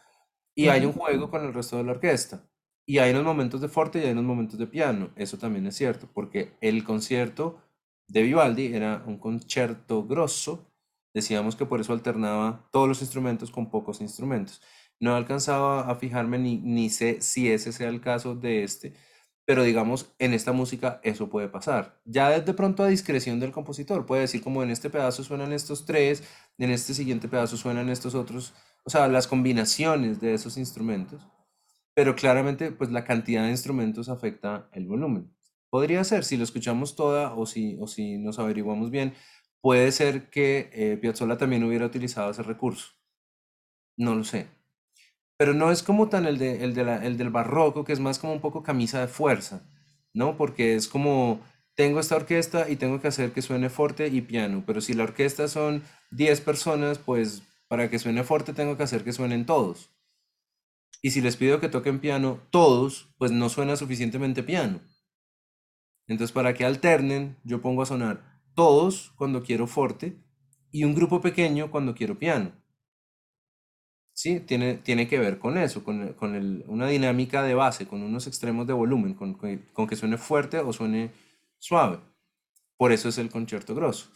[0.55, 2.49] y hay un juego con el resto de la orquesta.
[2.87, 5.11] Y hay unos momentos de forte y hay unos momentos de piano.
[5.17, 7.61] Eso también es cierto, porque el concierto
[8.09, 10.73] de Vivaldi era un concierto grosso.
[11.13, 14.63] Decíamos que por eso alternaba todos los instrumentos con pocos instrumentos.
[15.01, 18.95] No alcanzaba a fijarme ni, ni sé si ese sea el caso de este,
[19.47, 21.99] pero digamos, en esta música eso puede pasar.
[22.05, 25.87] Ya de pronto a discreción del compositor, puede decir como en este pedazo suenan estos
[25.87, 26.25] tres,
[26.59, 28.55] en este siguiente pedazo suenan estos otros,
[28.85, 31.23] o sea, las combinaciones de esos instrumentos,
[31.95, 35.33] pero claramente pues la cantidad de instrumentos afecta el volumen.
[35.71, 39.15] Podría ser, si lo escuchamos toda o si, o si nos averiguamos bien,
[39.61, 42.95] puede ser que eh, Piazzolla también hubiera utilizado ese recurso.
[43.97, 44.56] No lo sé.
[45.39, 48.41] Pero no es como tan el, de, el, del barroco, que es más como un
[48.41, 49.63] poco camisa de fuerza,
[50.15, 50.37] ¿no?
[50.37, 51.41] Porque es como,
[51.75, 55.05] tengo esta orquesta y tengo que hacer que suene fuerte y piano, pero si la
[55.05, 59.91] orquesta son 10 personas, pues para que suene fuerte tengo que hacer que suenen todos.
[61.03, 64.81] Y si les pido que toquen piano todos, pues no suena suficientemente piano.
[66.09, 70.17] Entonces, para que alternen, yo pongo a sonar todos cuando quiero forte
[70.71, 72.53] y un grupo pequeño cuando quiero piano.
[74.19, 78.27] Sí, tiene, tiene que ver con eso, con, con una dinámica de base, con unos
[78.27, 81.11] extremos de volumen, con, con- con que suene fuerte o suene
[81.59, 81.99] suave.
[82.79, 84.11] Por eso es el concierto grosso.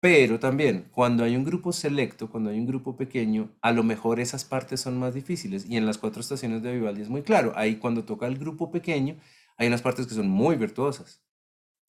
[0.00, 4.20] Pero también, cuando hay un grupo selecto, cuando hay un grupo pequeño, a lo mejor
[4.20, 5.66] esas partes son más difíciles.
[5.68, 7.52] Y en las cuatro estaciones de Vivaldi es muy claro.
[7.56, 9.16] Ahí cuando toca el grupo pequeño,
[9.58, 11.22] hay unas partes que son muy virtuosas.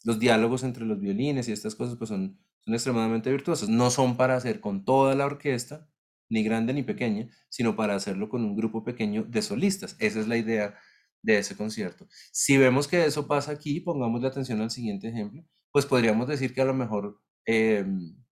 [0.04, 3.70] Los diálogos entre los violines y estas cosas pues son, son extremadamente virtuosos.
[3.70, 5.88] No son para hacer con toda la orquesta,
[6.30, 9.96] ni grande ni pequeña, sino para hacerlo con un grupo pequeño de solistas.
[10.00, 10.76] Esa es la idea
[11.22, 12.08] de ese concierto.
[12.32, 16.54] Si vemos que eso pasa aquí, pongamos la atención al siguiente ejemplo, pues podríamos decir
[16.54, 17.86] que a lo mejor eh,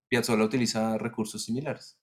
[0.08, 1.98] Piazzolla utiliza recursos similares.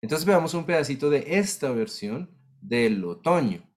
[0.00, 2.30] Entonces veamos un pedacito de esta versión
[2.60, 3.67] del otoño.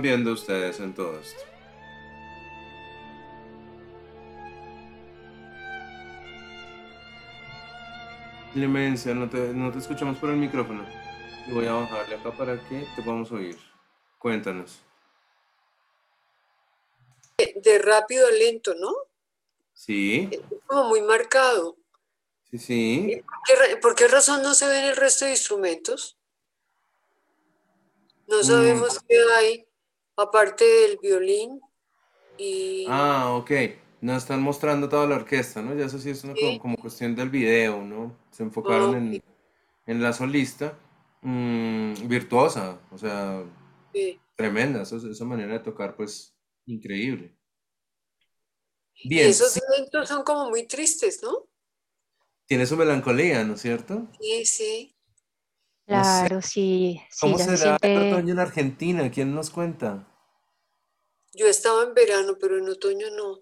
[0.00, 1.42] ¿Qué van viendo ustedes en todo esto?
[8.52, 10.84] Clemencia, no te, no te escuchamos por el micrófono.
[11.52, 13.56] Voy a bajarle acá para que te podamos oír.
[14.18, 14.80] Cuéntanos.
[17.56, 18.92] De rápido a lento, ¿no?
[19.72, 21.76] Sí, Es como muy marcado.
[22.50, 23.22] sí, sí.
[23.46, 26.18] ¿Qué ra- ¿Por qué razón no se ven el resto de instrumentos?
[28.26, 29.66] No sabemos qué hay
[30.16, 31.60] aparte del violín
[32.38, 33.50] y Ah, ok.
[34.00, 35.74] No están mostrando toda la orquesta, ¿no?
[35.74, 36.58] Ya eso sí es una Sí.
[36.60, 38.16] como, cuestión del video, ¿no?
[38.30, 39.22] Se enfocaron Ah, en,
[39.86, 40.78] en la solista.
[41.22, 43.44] mm, virtuosa, o sea,
[43.92, 44.18] sí.
[44.36, 44.82] tremenda.
[44.82, 46.34] eso- esa manera de tocar, pues,
[46.66, 47.36] increíble.
[48.94, 51.46] Y Bien, esos sí, eventos son como muy tristes, ¿no?
[52.46, 54.08] tiene su melancolía, ¿no es cierto?
[54.20, 54.96] Sí, sí.
[55.90, 58.12] No sé, Claro, sí, sí, ¿cómo ya se será el siente.
[58.14, 59.10] otoño en Argentina?
[59.10, 60.06] ¿Quién nos cuenta?
[61.34, 63.38] Yo estaba en verano, pero en otoño no.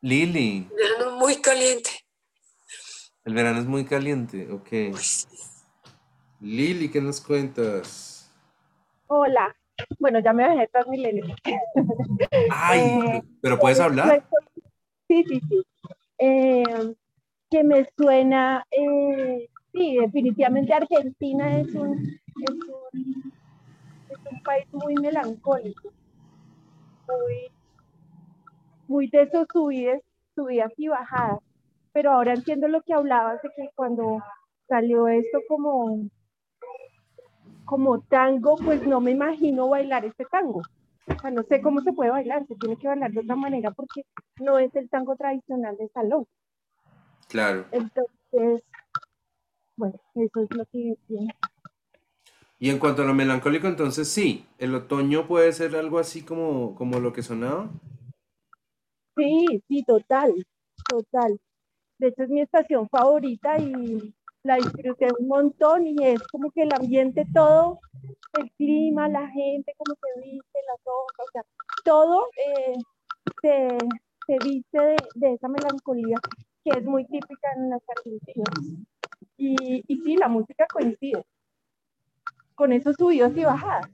[0.00, 1.90] Lili, Verano muy caliente.
[3.24, 4.68] el verano es muy caliente, ok.
[4.92, 5.26] Uy, sí.
[6.40, 8.32] Lili, ¿qué nos cuentas?
[9.06, 9.54] Hola.
[10.00, 11.26] Bueno, ya me dejé Transmilenio.
[12.50, 14.26] Ay, Eh, pero puedes hablar.
[15.06, 15.62] Sí, sí, sí.
[16.18, 16.94] Eh,
[17.50, 19.48] que me suena, eh,
[19.78, 23.32] sí, definitivamente Argentina es un, es un,
[24.10, 25.90] es un país muy melancólico,
[27.06, 27.50] muy,
[28.88, 30.02] muy de esos subidas,
[30.34, 31.38] subidas y bajadas.
[31.92, 34.22] Pero ahora entiendo lo que hablabas de que cuando
[34.68, 36.08] salió esto como,
[37.64, 40.62] como tango, pues no me imagino bailar este tango.
[41.06, 43.70] O sea, no sé cómo se puede bailar, se tiene que bailar de otra manera
[43.70, 44.02] porque
[44.40, 46.26] no es el tango tradicional de salón.
[47.28, 47.64] Claro.
[47.72, 48.62] Entonces,
[49.78, 51.34] bueno, eso es lo que pienso.
[52.58, 56.74] Y en cuanto a lo melancólico, entonces sí, el otoño puede ser algo así como,
[56.74, 57.70] como lo que sonaba.
[59.16, 60.34] Sí, sí, total,
[60.88, 61.38] total.
[61.98, 64.12] De hecho, es mi estación favorita y
[64.42, 67.78] la disfruté un montón y es como que el ambiente todo,
[68.40, 71.42] el clima, la gente, cómo se viste, las hojas, o sea,
[71.84, 72.74] todo eh,
[73.40, 73.78] se,
[74.26, 76.18] se viste de, de esa melancolía
[76.64, 78.88] que es muy típica en las argentinas.
[79.38, 81.24] Y, y sí, la música coincide
[82.54, 83.88] con esos subidos y bajadas.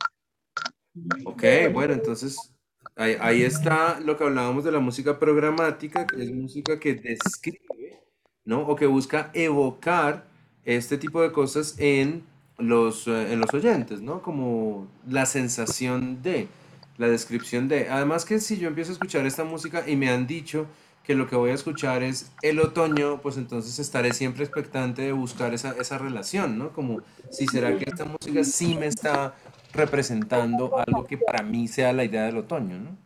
[1.24, 2.52] Ok, bueno, entonces
[2.96, 8.02] ahí, ahí está lo que hablábamos de la música programática, que es música que describe,
[8.44, 8.66] ¿no?
[8.66, 10.26] O que busca evocar
[10.64, 12.24] este tipo de cosas en
[12.58, 14.22] los, eh, en los oyentes, ¿no?
[14.22, 16.48] Como la sensación de,
[16.96, 17.88] la descripción de.
[17.88, 20.66] Además que si yo empiezo a escuchar esta música y me han dicho
[21.04, 25.12] que lo que voy a escuchar es el otoño, pues entonces estaré siempre expectante de
[25.12, 26.72] buscar esa, esa relación, ¿no?
[26.72, 29.34] Como si será que esta música sí me está
[29.74, 32.96] representando algo que para mí sea la idea del otoño, ¿no?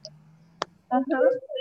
[0.91, 1.05] Ajá.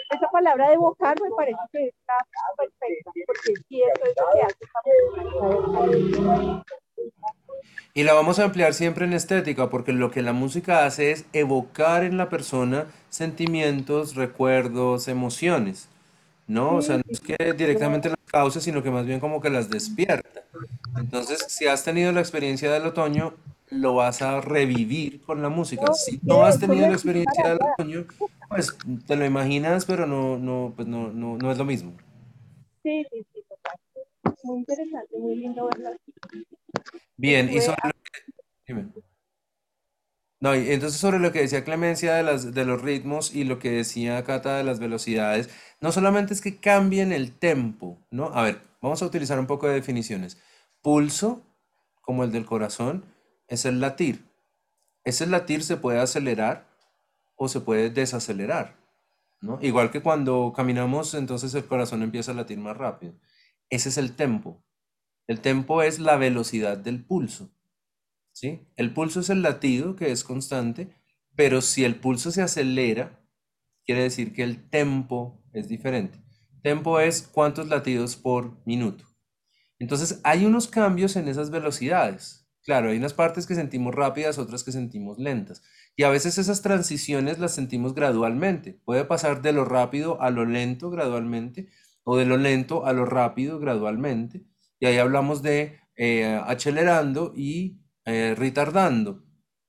[0.09, 2.13] Esa palabra de evocar me parece que está
[2.55, 4.79] perfecta, porque sí, eso es lo que hace esta.
[7.93, 11.25] Y la vamos a ampliar siempre en estética, porque lo que la música hace es
[11.33, 15.89] evocar en la persona sentimientos, recuerdos, emociones,
[16.47, 16.75] ¿no?
[16.75, 19.69] O sea, no es que directamente las cause, sino que más bien como que las
[19.69, 20.43] despierta.
[20.97, 23.33] Entonces, si has tenido la experiencia del otoño,
[23.69, 25.93] lo vas a revivir con la música.
[25.93, 28.05] Si no has tenido la experiencia del otoño,
[28.49, 28.75] pues
[29.05, 31.93] te lo imaginas, pero no, no, pues no, no, no es lo mismo.
[32.81, 34.35] Sí, sí, sí, total.
[34.43, 36.45] Muy interesante, muy lindo verlo así.
[37.17, 38.33] Bien, y sobre lo que...
[38.67, 38.87] dime.
[40.39, 43.57] No, y entonces sobre lo que decía Clemencia de las, de los ritmos y lo
[43.57, 45.49] que decía Cata de las velocidades,
[45.81, 48.27] no solamente es que cambien el tempo, ¿no?
[48.27, 50.37] A ver, vamos a utilizar un poco de definiciones.
[50.81, 51.41] Pulso,
[52.01, 53.05] como el del corazón,
[53.47, 54.25] es el latir.
[55.03, 56.67] Ese latir se puede acelerar
[57.35, 58.75] o se puede desacelerar,
[59.41, 59.57] ¿no?
[59.61, 63.13] Igual que cuando caminamos, entonces el corazón empieza a latir más rápido.
[63.69, 64.63] Ese es el tempo.
[65.27, 67.49] El tempo es la velocidad del pulso.
[68.37, 68.67] ¿Sí?
[68.75, 70.89] El pulso es el latido que es constante,
[71.35, 73.19] pero si el pulso se acelera,
[73.83, 76.21] quiere decir que el tempo es diferente.
[76.61, 79.05] Tempo es cuántos latidos por minuto.
[79.79, 82.47] Entonces hay unos cambios en esas velocidades.
[82.63, 85.63] Claro, hay unas partes que sentimos rápidas, otras que sentimos lentas.
[85.95, 88.79] Y a veces esas transiciones las sentimos gradualmente.
[88.85, 91.69] Puede pasar de lo rápido a lo lento gradualmente
[92.03, 94.45] o de lo lento a lo rápido gradualmente.
[94.79, 99.23] Y ahí hablamos de eh, acelerando y eh, retardando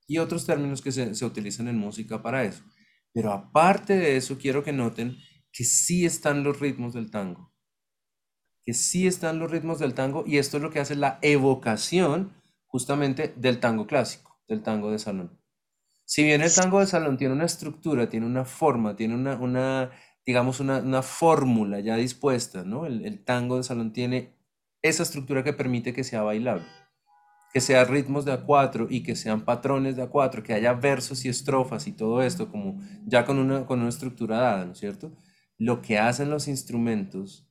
[0.07, 2.63] y otros términos que se, se utilizan en música para eso.
[3.13, 5.17] Pero aparte de eso, quiero que noten
[5.51, 7.53] que sí están los ritmos del tango.
[8.63, 12.33] Que sí están los ritmos del tango y esto es lo que hace la evocación
[12.65, 15.39] justamente del tango clásico, del tango de salón.
[16.05, 19.91] Si bien el tango de salón tiene una estructura, tiene una forma, tiene una, una
[20.25, 22.85] digamos, una, una fórmula ya dispuesta, ¿no?
[22.85, 24.35] El, el tango de salón tiene
[24.81, 26.65] esa estructura que permite que sea bailable,
[27.53, 30.73] que sea ritmos de a cuatro y que sean patrones de a cuatro, que haya
[30.73, 34.73] versos y estrofas y todo esto, como ya con una, con una estructura dada, ¿no
[34.73, 35.11] es cierto?
[35.57, 37.47] Lo que hacen los instrumentos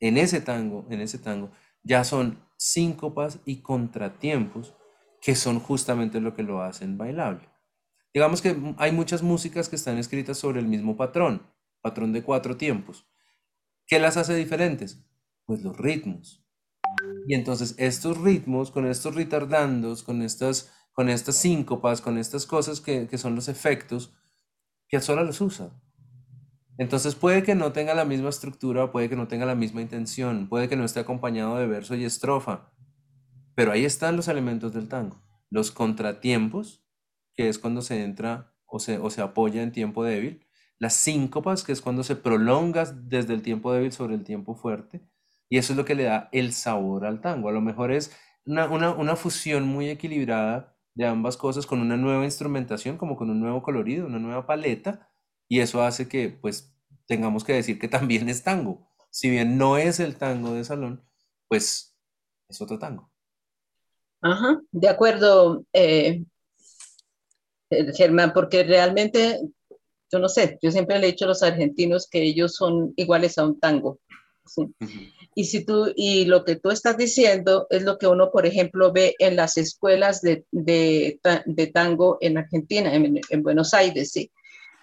[0.00, 1.52] en ese tango, en ese tango,
[1.82, 4.74] ya son síncopas y contratiempos
[5.20, 7.48] que son justamente lo que lo hacen bailable.
[8.12, 11.42] Digamos que hay muchas músicas que están escritas sobre el mismo patrón,
[11.80, 13.06] patrón de cuatro tiempos.
[13.86, 15.04] ¿Qué las hace diferentes?
[15.46, 16.43] Pues los ritmos.
[17.26, 22.80] Y entonces estos ritmos, con estos retardandos, con estas, con estas síncopas, con estas cosas
[22.80, 24.12] que, que son los efectos,
[25.00, 25.70] sola los usa.
[26.76, 30.48] Entonces puede que no tenga la misma estructura, puede que no tenga la misma intención,
[30.48, 32.72] puede que no esté acompañado de verso y estrofa,
[33.54, 35.22] pero ahí están los elementos del tango.
[35.50, 36.84] Los contratiempos,
[37.34, 40.44] que es cuando se entra o se, o se apoya en tiempo débil,
[40.80, 45.08] las síncopas, que es cuando se prolonga desde el tiempo débil sobre el tiempo fuerte,
[45.48, 47.48] y eso es lo que le da el sabor al tango.
[47.48, 48.16] A lo mejor es
[48.46, 53.40] una, una fusión muy equilibrada de ambas cosas con una nueva instrumentación, como con un
[53.40, 55.10] nuevo colorido, una nueva paleta,
[55.48, 56.74] y eso hace que pues
[57.06, 58.88] tengamos que decir que también es tango.
[59.10, 61.04] Si bien no es el tango de salón,
[61.48, 61.96] pues
[62.48, 63.10] es otro tango.
[64.20, 66.24] Ajá, de acuerdo, eh,
[67.70, 69.40] eh, Germán, porque realmente,
[70.10, 73.36] yo no sé, yo siempre le he dicho a los argentinos que ellos son iguales
[73.38, 74.00] a un tango.
[75.34, 78.92] Y, si tú, y lo que tú estás diciendo es lo que uno, por ejemplo,
[78.92, 81.20] ve en las escuelas de, de,
[81.72, 84.30] tango en Argentina, en, en, Buenos Aires, ¿sí?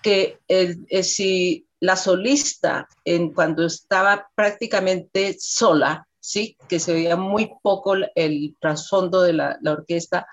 [0.01, 6.57] que el, si la solista, en, cuando estaba prácticamente sola, ¿sí?
[6.67, 10.27] que se veía muy poco el trasfondo de la, la orquesta,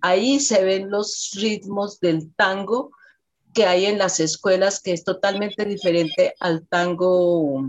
[0.00, 2.92] ahí se ven los ritmos del tango
[3.54, 7.64] que hay en las escuelas, que es totalmente diferente al tango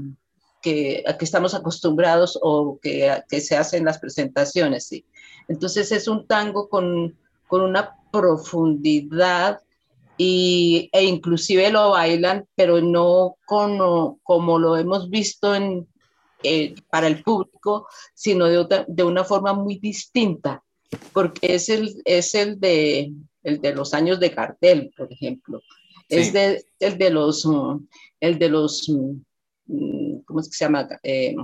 [0.62, 4.86] que, a que estamos acostumbrados o que, que se hacen las presentaciones.
[4.88, 5.05] ¿sí?
[5.47, 9.59] Entonces es un tango con, con una profundidad
[10.18, 15.88] y, e inclusive lo bailan, pero no como, como lo hemos visto en,
[16.43, 20.64] eh, para el público, sino de, otra, de una forma muy distinta,
[21.14, 23.12] porque es el, es el, de,
[23.43, 25.62] el de los años de cartel, por ejemplo.
[26.09, 26.18] Sí.
[26.18, 27.47] Es de, el de los,
[28.20, 28.91] el de los
[30.26, 30.88] ¿cómo es que se llama?
[31.03, 31.36] Eh,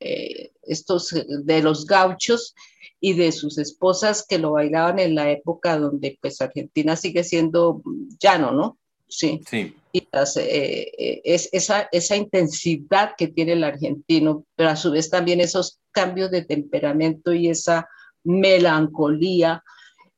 [0.00, 1.14] eh, estos
[1.44, 2.54] de los gauchos
[3.00, 7.82] y de sus esposas que lo bailaban en la época donde pues Argentina sigue siendo
[8.18, 8.78] llano, ¿no?
[9.08, 9.40] Sí.
[9.48, 9.74] sí.
[9.92, 15.08] Y las, eh, es esa, esa intensidad que tiene el argentino, pero a su vez
[15.08, 17.88] también esos cambios de temperamento y esa
[18.24, 19.62] melancolía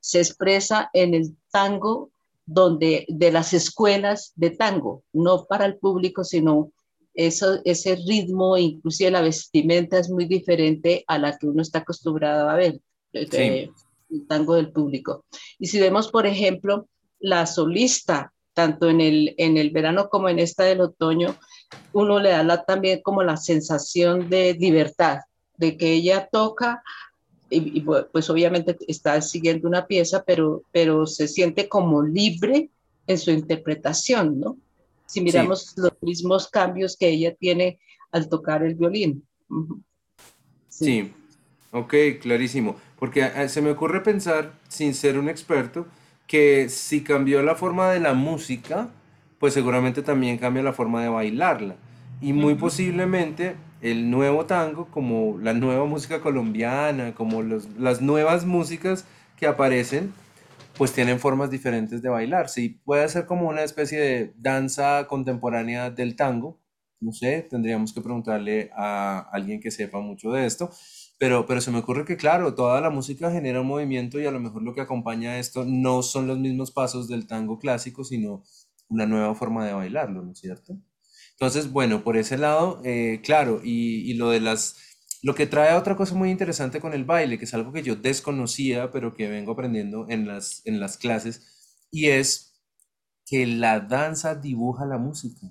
[0.01, 2.11] se expresa en el tango
[2.47, 6.73] donde de las escuelas de tango, no para el público, sino
[7.19, 12.49] eso, ese ritmo, inclusive la vestimenta es muy diferente a la que uno está acostumbrado
[12.49, 12.81] a ver,
[13.13, 13.29] sí.
[13.33, 13.71] eh,
[14.09, 15.25] el tango del público.
[15.59, 16.89] Y si vemos, por ejemplo,
[17.19, 21.37] la solista, tanto en el, en el verano como en esta del otoño,
[21.93, 25.19] uno le da la, también como la sensación de libertad,
[25.57, 26.85] de que ella toca,
[27.51, 32.71] y, y, pues obviamente está siguiendo una pieza, pero, pero se siente como libre
[33.09, 34.57] en su interpretación, ¿no?
[35.09, 35.81] Si miramos sí.
[35.81, 37.81] los mismos cambios que ella tiene
[38.13, 39.27] al tocar el violín.
[40.69, 40.85] Sí.
[40.85, 41.13] sí,
[41.73, 42.77] ok, clarísimo.
[42.99, 45.87] Porque eh, se me ocurre pensar, sin ser un experto,
[46.27, 48.91] que si cambió la forma de la música,
[49.39, 51.77] pues seguramente también cambia la forma de bailarla.
[52.21, 52.61] Y muy uh -huh.
[52.61, 59.07] posiblemente el nuevo tango, como la nueva música colombiana, como los, las nuevas músicas
[59.37, 60.13] que aparecen,
[60.79, 62.49] pues tienen formas diferentes de bailar.
[62.49, 66.61] Sí, puede ser como una especie de danza contemporánea del tango.
[67.01, 70.71] No sé, tendríamos que preguntarle a alguien que sepa mucho de esto.
[71.19, 74.31] Pero, pero se me ocurre que, claro, toda la música genera un movimiento y a
[74.31, 78.45] lo mejor lo que acompaña esto no son los mismos pasos del tango clásico, sino
[78.89, 80.79] una nueva forma de bailarlo, ¿no es cierto?
[81.33, 84.77] Entonces, bueno, por ese lado, eh, claro, y, y lo de las
[85.23, 87.97] lo que trae otra cosa muy interesante con el baile, que es algo que yo
[87.97, 92.63] desconocía, pero que vengo aprendiendo en las, en las clases, y es
[93.27, 95.47] que la danza dibuja la música.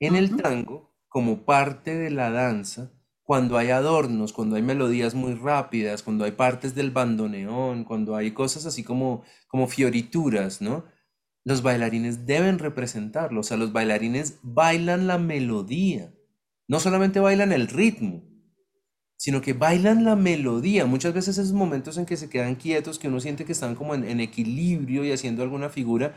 [0.00, 5.34] En el tango, como parte de la danza, cuando hay adornos, cuando hay melodías muy
[5.34, 10.84] rápidas, cuando hay partes del bandoneón, cuando hay cosas así como, como fiorituras, ¿no?
[11.44, 16.11] Los bailarines deben representarlo, o sea, los bailarines bailan la melodía
[16.72, 18.22] no solamente bailan el ritmo,
[19.18, 20.86] sino que bailan la melodía.
[20.86, 23.94] Muchas veces esos momentos en que se quedan quietos, que uno siente que están como
[23.94, 26.14] en, equilibrio y haciendo alguna figura,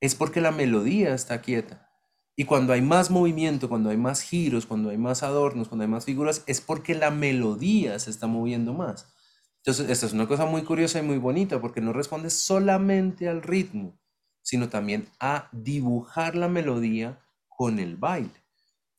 [0.00, 1.90] es porque la melodía está quieta.
[2.36, 5.90] Y cuando hay más movimiento, cuando hay más giros, cuando hay más adornos, cuando hay
[5.90, 9.12] más figuras, es porque la melodía se está moviendo más.
[9.58, 13.42] Entonces, esta es una cosa muy curiosa y muy bonita porque no responde solamente al
[13.42, 14.00] ritmo,
[14.40, 18.47] sino también a dibujar la melodía con el baile.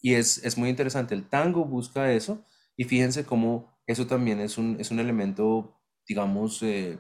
[0.02, 2.44] Y es, es muy interesante, el tango busca eso
[2.78, 7.00] y fíjense cómo eso también es un, es un elemento, digamos, eh,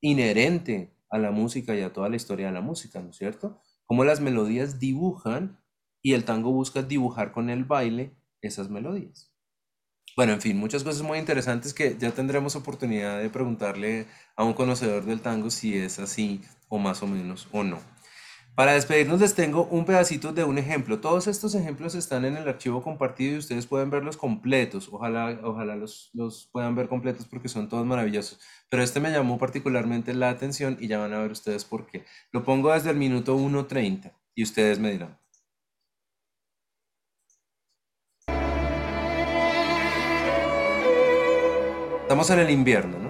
[0.00, 3.60] inherente a la música y a toda la historia de la música, ¿no es cierto?
[3.86, 5.60] Cómo las melodías dibujan
[6.02, 9.32] y el tango busca dibujar con el baile esas melodías.
[10.16, 14.06] Bueno, en fin, muchas cosas muy interesantes que ya tendremos oportunidad de preguntarle
[14.36, 17.80] a un conocedor del tango si es así o más o menos o no.
[18.54, 21.00] Para despedirnos les tengo un pedacito de un ejemplo.
[21.00, 24.88] Todos estos ejemplos están en el archivo compartido y ustedes pueden verlos completos.
[24.92, 28.38] Ojalá, ojalá los, los puedan ver completos porque son todos maravillosos.
[28.68, 32.04] Pero este me llamó particularmente la atención y ya van a ver ustedes por qué.
[32.30, 35.18] Lo pongo desde el minuto 1.30 y ustedes me dirán.
[42.02, 43.03] Estamos en el invierno,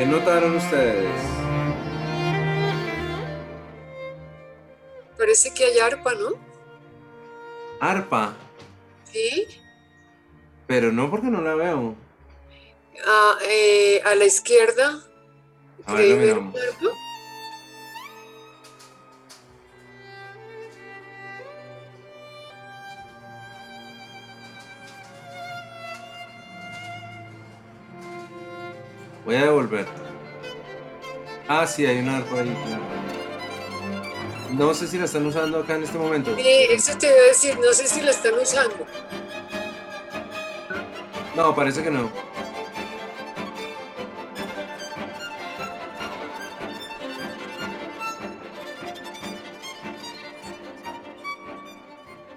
[0.00, 1.10] ¿Qué notaron ustedes?
[5.18, 6.30] Parece que hay arpa, ¿no?
[7.80, 8.32] Arpa,
[9.12, 9.46] Sí.
[10.66, 11.94] pero no porque no la veo.
[13.06, 15.02] Ah, eh, a la izquierda.
[15.84, 16.54] A ver, ¿Creí lo miramos.
[16.56, 16.89] arpa?
[29.30, 29.86] Voy a devolver.
[31.46, 32.82] Ah, sí, hay una arpa ahí, claro.
[34.50, 36.34] No sé si la están usando acá en este momento.
[36.34, 38.84] Sí, eso te iba a decir, no sé si la están usando.
[41.36, 42.10] No, parece que no.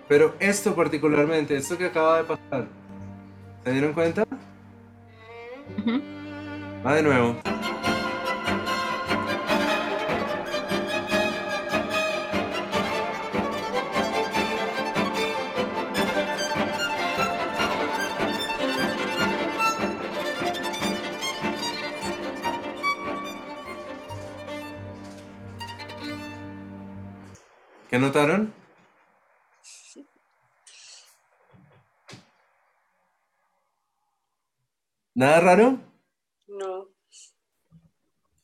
[0.08, 2.68] Pero esto particularmente, esto que acaba de pasar,
[3.64, 4.28] ¿se dieron cuenta?
[6.86, 7.38] Va de nuevo.
[27.90, 28.54] ¿Qué notaron?
[35.16, 35.93] ¿Nada raro?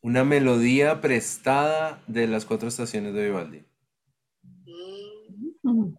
[0.10, 3.64] Una melodía prestada de las cuatro estaciones de Vivaldi.
[5.62, 5.94] Mm.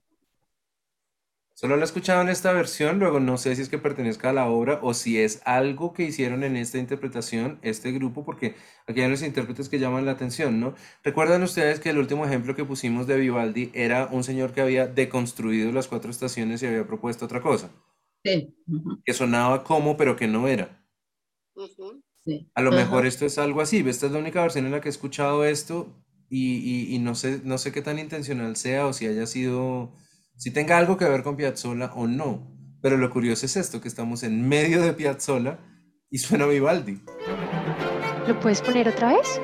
[1.54, 4.32] Solo lo he escuchado en esta versión, luego no sé si es que pertenezca a
[4.32, 8.56] la obra o si es algo que hicieron en esta interpretación este grupo, porque
[8.88, 10.74] aquí hay unos intérpretes que llaman la atención, ¿no?
[11.04, 14.88] Recuerdan ustedes que el último ejemplo que pusimos de Vivaldi era un señor que había
[14.88, 17.70] deconstruido las cuatro estaciones y había propuesto otra cosa,
[18.24, 18.56] Sí.
[19.04, 20.84] que sonaba como, pero que no era.
[21.54, 22.02] ujú.
[22.24, 22.50] Sí.
[22.54, 22.78] A lo Ajá.
[22.80, 23.84] mejor esto es algo así.
[23.86, 25.94] Esta es la única versión en la que he escuchado esto
[26.28, 29.92] y, y- y no sé, no sé qué tan intencional sea o si haya sido,
[30.36, 32.56] si tenga algo que ver con Piazzolla o no.
[32.82, 35.58] Pero lo curioso es esto, que estamos en medio de Piazzolla
[36.10, 37.00] y suena Vivaldi.
[38.26, 39.40] ¿Lo puedes poner otra vez?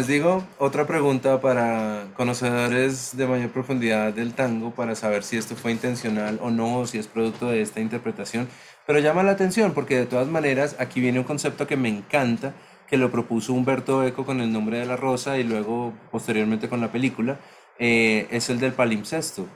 [0.00, 5.56] Les digo, otra pregunta para conocedores de mayor profundidad del tango para saber si esto
[5.56, 8.48] fue intencional o no, si es producto de esta interpretación.
[8.86, 12.54] Pero llama la atención porque de todas maneras aquí viene un concepto que me encanta,
[12.88, 16.80] que lo propuso Humberto Eco con el nombre de la rosa y luego posteriormente con
[16.80, 17.38] la película,
[17.78, 19.46] eh, es el del palimpsesto,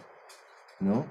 [0.78, 1.06] ¿no?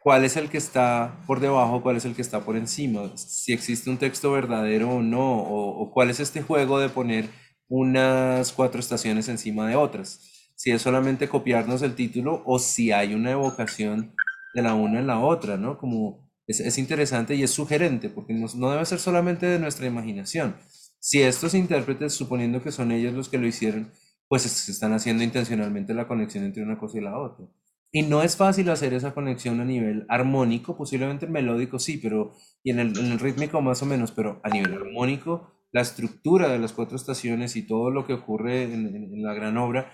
[0.00, 3.16] ¿Cuál es el que está por debajo, cuál es el que está por encima?
[3.16, 7.28] Si existe un texto verdadero o no, o cuál es este juego de poner
[7.68, 10.50] unas cuatro estaciones encima de otras.
[10.54, 14.14] Si es solamente copiarnos el título o si hay una evocación
[14.54, 15.78] de la una en la otra, ¿no?
[15.78, 19.86] Como es, es interesante y es sugerente, porque no, no debe ser solamente de nuestra
[19.86, 20.56] imaginación.
[20.98, 23.92] Si estos intérpretes, suponiendo que son ellos los que lo hicieron,
[24.28, 27.46] pues se están haciendo intencionalmente la conexión entre una cosa y la otra.
[27.92, 32.70] Y no es fácil hacer esa conexión a nivel armónico, posiblemente melódico sí, pero y
[32.70, 36.58] en el, en el rítmico más o menos, pero a nivel armónico la estructura de
[36.58, 39.92] las cuatro estaciones y todo lo que ocurre en, la gran obra,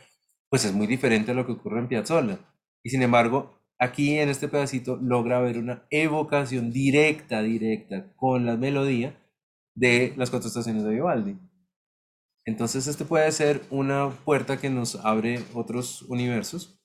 [0.48, 2.38] pues es muy diferente a lo que ocurre en Piazzolla.
[2.84, 8.56] Y sin embargo, aquí en este pedacito logra haber una evocación directa, directa con la
[8.56, 9.20] melodía
[9.74, 11.36] de las cuatro estaciones de Vivaldi.
[12.44, 16.78] Entonces, este puede ser una puerta que nos abre otros universos.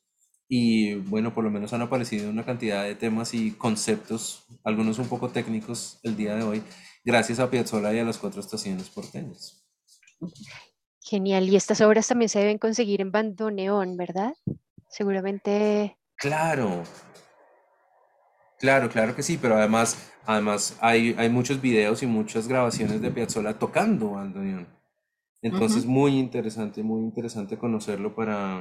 [0.50, 5.08] Y bueno, por lo menos han aparecido una cantidad de temas y conceptos, algunos un
[5.08, 6.64] poco técnicos el día de hoy,
[7.04, 9.64] gracias a Piazzolla y a las cuatro estaciones porteñas.
[11.02, 11.48] Genial.
[11.50, 14.34] Y estas obras también se deben conseguir en bandoneón, ¿verdad?
[14.90, 15.98] Seguramente.
[16.16, 16.84] Claro.
[18.60, 23.12] Claro, claro que sí, pero además, además hay, hay muchos videos y muchas grabaciones de
[23.12, 24.68] Piazzolla tocando bandoneón.
[25.44, 25.92] Entonces, uh -huh.
[25.92, 28.60] muy interesante, muy interesante conocerlo para,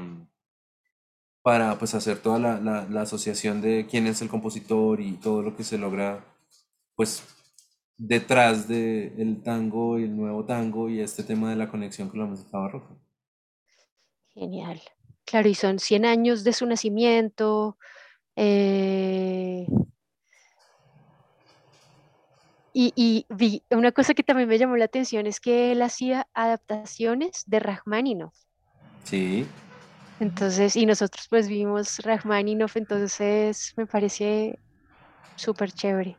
[1.43, 5.41] para pues, hacer toda la, la, la asociación de quién es el compositor y todo
[5.41, 6.23] lo que se logra,
[6.95, 7.23] pues,
[7.99, 12.21] detrás del el tango y el nuevo tango y este tema de la conexión con
[12.21, 12.95] la música barroca.
[14.35, 14.81] Genial.
[15.25, 17.79] Claro, y son 100 años de su nacimiento.
[18.37, 19.67] Eh...
[22.73, 26.29] Y, y, vi una cosa que también me llamó la atención es que él hacía
[26.35, 28.35] adaptaciones de Rachmaninoff.
[29.05, 29.47] Sí.
[30.21, 34.59] Entonces, y nosotros pues vimos Rachmaninoff, entonces me parece
[35.37, 36.19] súper chévere.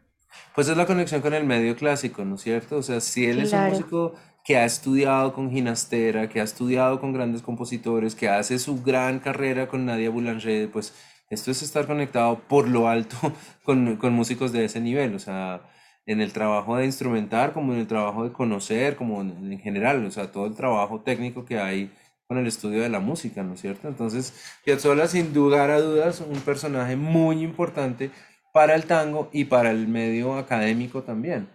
[0.55, 2.77] Pues es la conexión con el medio clásico, ¿no es cierto?
[2.77, 3.47] O sea, si él claro.
[3.47, 8.29] es un músico que ha estudiado con Ginastera, que ha estudiado con grandes compositores, que
[8.29, 10.93] hace su gran carrera con Nadia Boulanger, pues
[11.29, 13.17] esto es estar conectado por lo alto
[13.63, 15.61] con, con músicos de ese nivel, o sea,
[16.05, 20.05] en el trabajo de instrumentar, como en el trabajo de conocer, como en, en general,
[20.05, 21.91] o sea, todo el trabajo técnico que hay
[22.27, 23.87] con el estudio de la música, ¿no es cierto?
[23.87, 24.33] Entonces,
[24.65, 28.11] Piazzolla, sin lugar a dudas, un personaje muy importante
[28.57, 31.47] para el tango y para el medio académico también.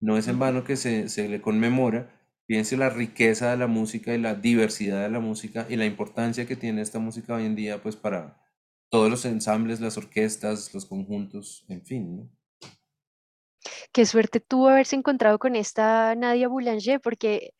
[0.00, 2.10] No es en vano que se, se le conmemora,
[2.46, 6.46] fíjense la riqueza de la música y la diversidad de la música y la importancia
[6.46, 8.40] que tiene esta música hoy en día, pues para
[8.88, 12.30] todos los ensambles, las orquestas, los conjuntos, en fin, ¿no?
[13.92, 17.52] Qué suerte tuvo haberse encontrado con esta Nadia Boulanger, porque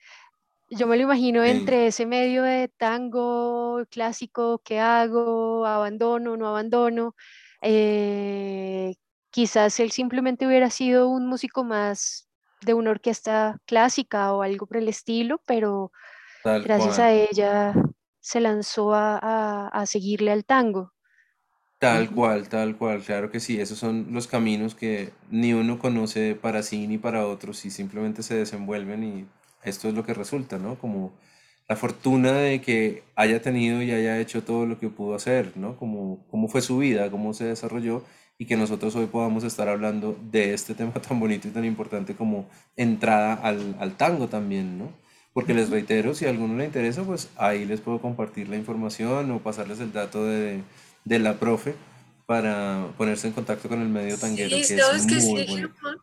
[0.70, 5.66] yo me lo imagino entre ese medio de tango clásico, ¿qué hago?
[5.66, 6.39] ¿Abandono?
[6.39, 7.14] ¿No abandono?
[7.62, 8.94] Eh,
[9.30, 12.28] quizás él simplemente hubiera sido un músico más
[12.62, 15.92] de una orquesta clásica o algo por el estilo, pero
[16.42, 17.00] Tal gracias cual.
[17.00, 17.74] a ella
[18.20, 20.94] se lanzó a, a- a seguirle al tango.
[21.78, 26.34] Tal cual, tal cual, claro que sí, esos son los caminos que ni uno conoce
[26.34, 29.26] para sí ni para otros y simplemente se desenvuelven y
[29.62, 30.76] esto es lo que resulta, ¿no?
[30.78, 31.12] Como
[31.68, 35.76] la fortuna de que haya tenido y haya hecho todo lo que pudo hacer, ¿no?
[35.76, 38.04] Como cómo fue su vida, cómo se desarrolló
[38.38, 42.14] y que nosotros hoy podamos estar hablando de este tema tan bonito y tan importante
[42.16, 44.92] como entrada al, al tango también, ¿no?
[45.32, 49.30] Porque les reitero, si a alguno le interesa, pues ahí les puedo compartir la información
[49.30, 50.62] o pasarles el dato de,
[51.04, 51.74] de la profe
[52.26, 55.44] para ponerse en contacto con el medio tanguero, Sí, que es ¿sabes que sí, muy
[55.44, 55.68] bonito.
[55.74, 55.98] Germán?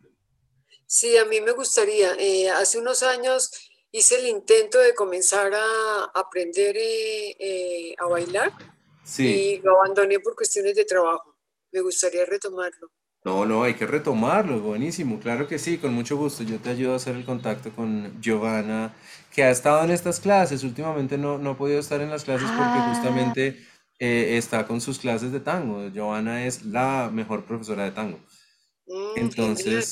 [0.88, 2.14] Sí, a mí me gustaría.
[2.20, 3.50] eh, hace unos años
[3.98, 8.52] hice el intento de comenzar a aprender eh, eh, a bailar
[9.04, 11.38] Sí, y lo abandoné por cuestiones de trabajo.
[11.72, 12.90] Me gustaría retomarlo.
[13.24, 16.44] no, no, hay que retomarlo, buenísimo, claro que sí, con mucho gusto.
[16.44, 18.96] Yo te ayudo a hacer el contacto con Giovanna,
[19.32, 20.64] que ha estado en estas clases.
[20.64, 23.66] Últimamente no, no ha podido estar en las clases porque Ah, justamente
[24.00, 25.90] eh, está con sus clases de tango.
[25.90, 28.20] Giovanna es la mejor profesora de tango.
[28.88, 29.86] Mm, genial.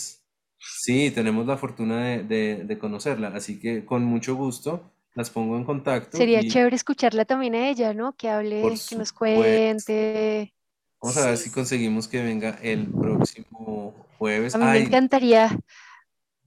[0.66, 5.58] Sí, tenemos la fortuna de, de- de conocerla, así que con mucho gusto las pongo
[5.58, 8.14] en contacto sería y chévere escucharla también a ella, ¿no?
[8.16, 10.54] Que por hable, que nos supuesto, cuente.
[11.02, 11.44] vamos a ver Sí.
[11.46, 14.56] si conseguimos que venga el próximo jueves.
[14.56, 15.56] A mí me Ay, encantaría,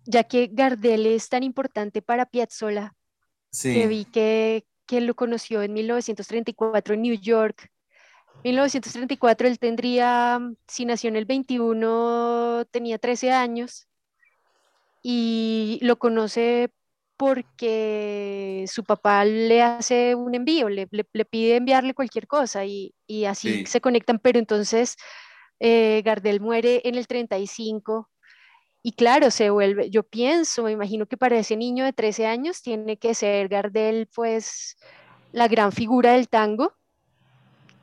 [0.04, 2.94] ya que Gardel es tan importante para Piazzolla,
[3.62, 7.70] que vi que, que lo conoció en 1934 en New York.
[8.44, 13.86] 1934 él tendría, si nació en el 21, tenía 13 años
[15.08, 16.72] y lo conoce
[17.16, 23.26] porque su papá le hace un envío, le, le, pide enviarle cualquier cosa y, y
[23.26, 24.96] así se conectan, pero entonces
[25.60, 28.10] eh, Gardel muere en el 35
[28.82, 32.60] y claro, se vuelve, yo pienso, me imagino que para ese niño de 13 años
[32.60, 34.76] tiene que ser Gardel pues
[35.30, 36.74] la gran figura del tango,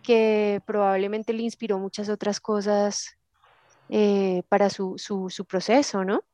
[0.01, 3.17] que probablemente le inspiró muchas otras cosas
[3.88, 6.26] eh, para su, su, su proceso, ¿no?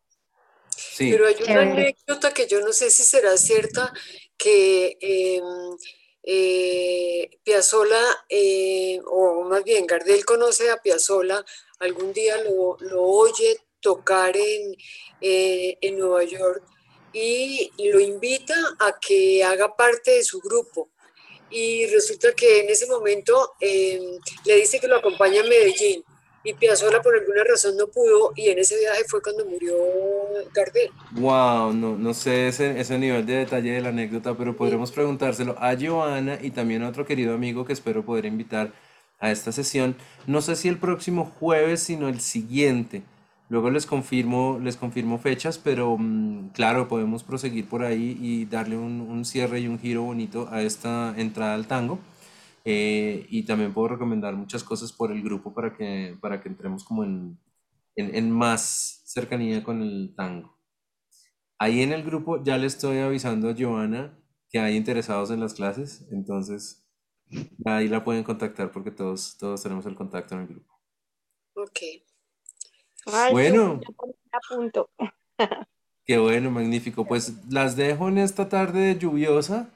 [0.98, 3.94] Pero hay una anécdota que yo no sé si será cierta,
[4.38, 5.78] que em,
[6.24, 11.44] eh, Piazzola, eh, o más bien Gardel conoce a Piazzola,
[11.80, 14.76] algún día lo, oye tocar en,
[15.22, 16.64] eh, en Nueva York
[17.14, 20.92] y lo invita a que haga parte de su grupo.
[21.50, 26.04] Y resulta que en ese momento em, le dice que lo acompaña a Medellín
[26.44, 29.74] y Piazzolla por alguna razón no pudo y en ese viaje fue cuando murió
[30.54, 30.90] Gardel.
[31.12, 35.56] Wow, no, no sé ese, ese nivel de detalle de la anécdota, pero podremos preguntárselo
[35.60, 38.72] a Joana y también a otro querido amigo que espero poder invitar
[39.20, 39.96] a esta sesión.
[40.28, 43.04] No sé si el próximo jueves, sino el siguiente.
[43.50, 48.78] Luego les confirmo, les confirmo fechas, pero mm, claro, podemos proseguir por ahí y darle
[48.78, 52.00] un, un cierre y un giro bonito a esta entrada al tango.
[52.66, 56.84] Eh, y también puedo recomendar muchas cosas por el grupo para que, para que entremos
[56.84, 57.40] como en,
[57.96, 60.58] en, más cercanía con el tango.
[61.58, 64.18] Ahí en el grupo ya le estoy avisando a Joana
[64.50, 66.86] que hay interesados en las clases, entonces
[67.66, 70.74] ahí la pueden contactar porque todos, todos tenemos el contacto en el grupo.
[71.56, 71.80] Ok.
[73.32, 73.80] bueno.
[76.06, 77.06] Qué bueno, magnífico.
[77.06, 79.70] Pues las dejo en esta tarde lluviosa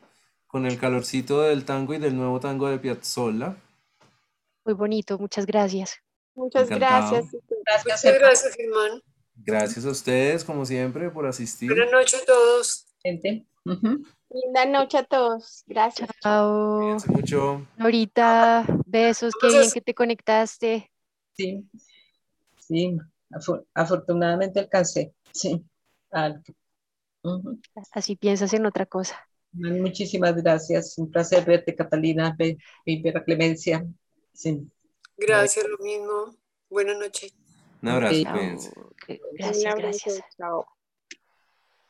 [0.53, 3.57] con el calorcito del tango y del nuevo tango de Piazzolla.
[4.63, 5.97] Muy bonito, muchas gracias.
[6.35, 7.31] Muchas gracias.
[7.65, 9.01] Gracias, Muchas gracias, Germán.
[9.33, 11.69] Gracias a ustedes, como siempre, por asistir.
[11.73, 12.85] Buenas noches a todos.
[13.01, 13.47] Gente.
[13.65, 15.63] Linda noche a todos.
[15.65, 16.07] Gracias.
[16.21, 16.77] Chao.
[16.81, 17.67] Cuídense mucho.
[17.79, 20.91] Ahorita, besos, qué bien que te conectaste.
[21.35, 21.67] Sí,
[22.59, 22.95] sí,
[23.73, 25.15] afortunadamente alcancé.
[25.31, 25.65] Sí.
[27.91, 29.19] Así piensas en otra cosa.
[29.53, 30.97] Muchísimas gracias.
[30.97, 32.35] Un placer verte, Catalina,
[32.85, 33.85] y ver a Clemencia.
[34.33, 34.67] Sí.
[35.17, 36.35] Gracias, lo mismo.
[36.69, 37.33] Buenas noches.
[37.81, 38.23] Un abrazo.
[39.37, 40.23] Gracias, gracias.
[40.37, 40.65] Chao.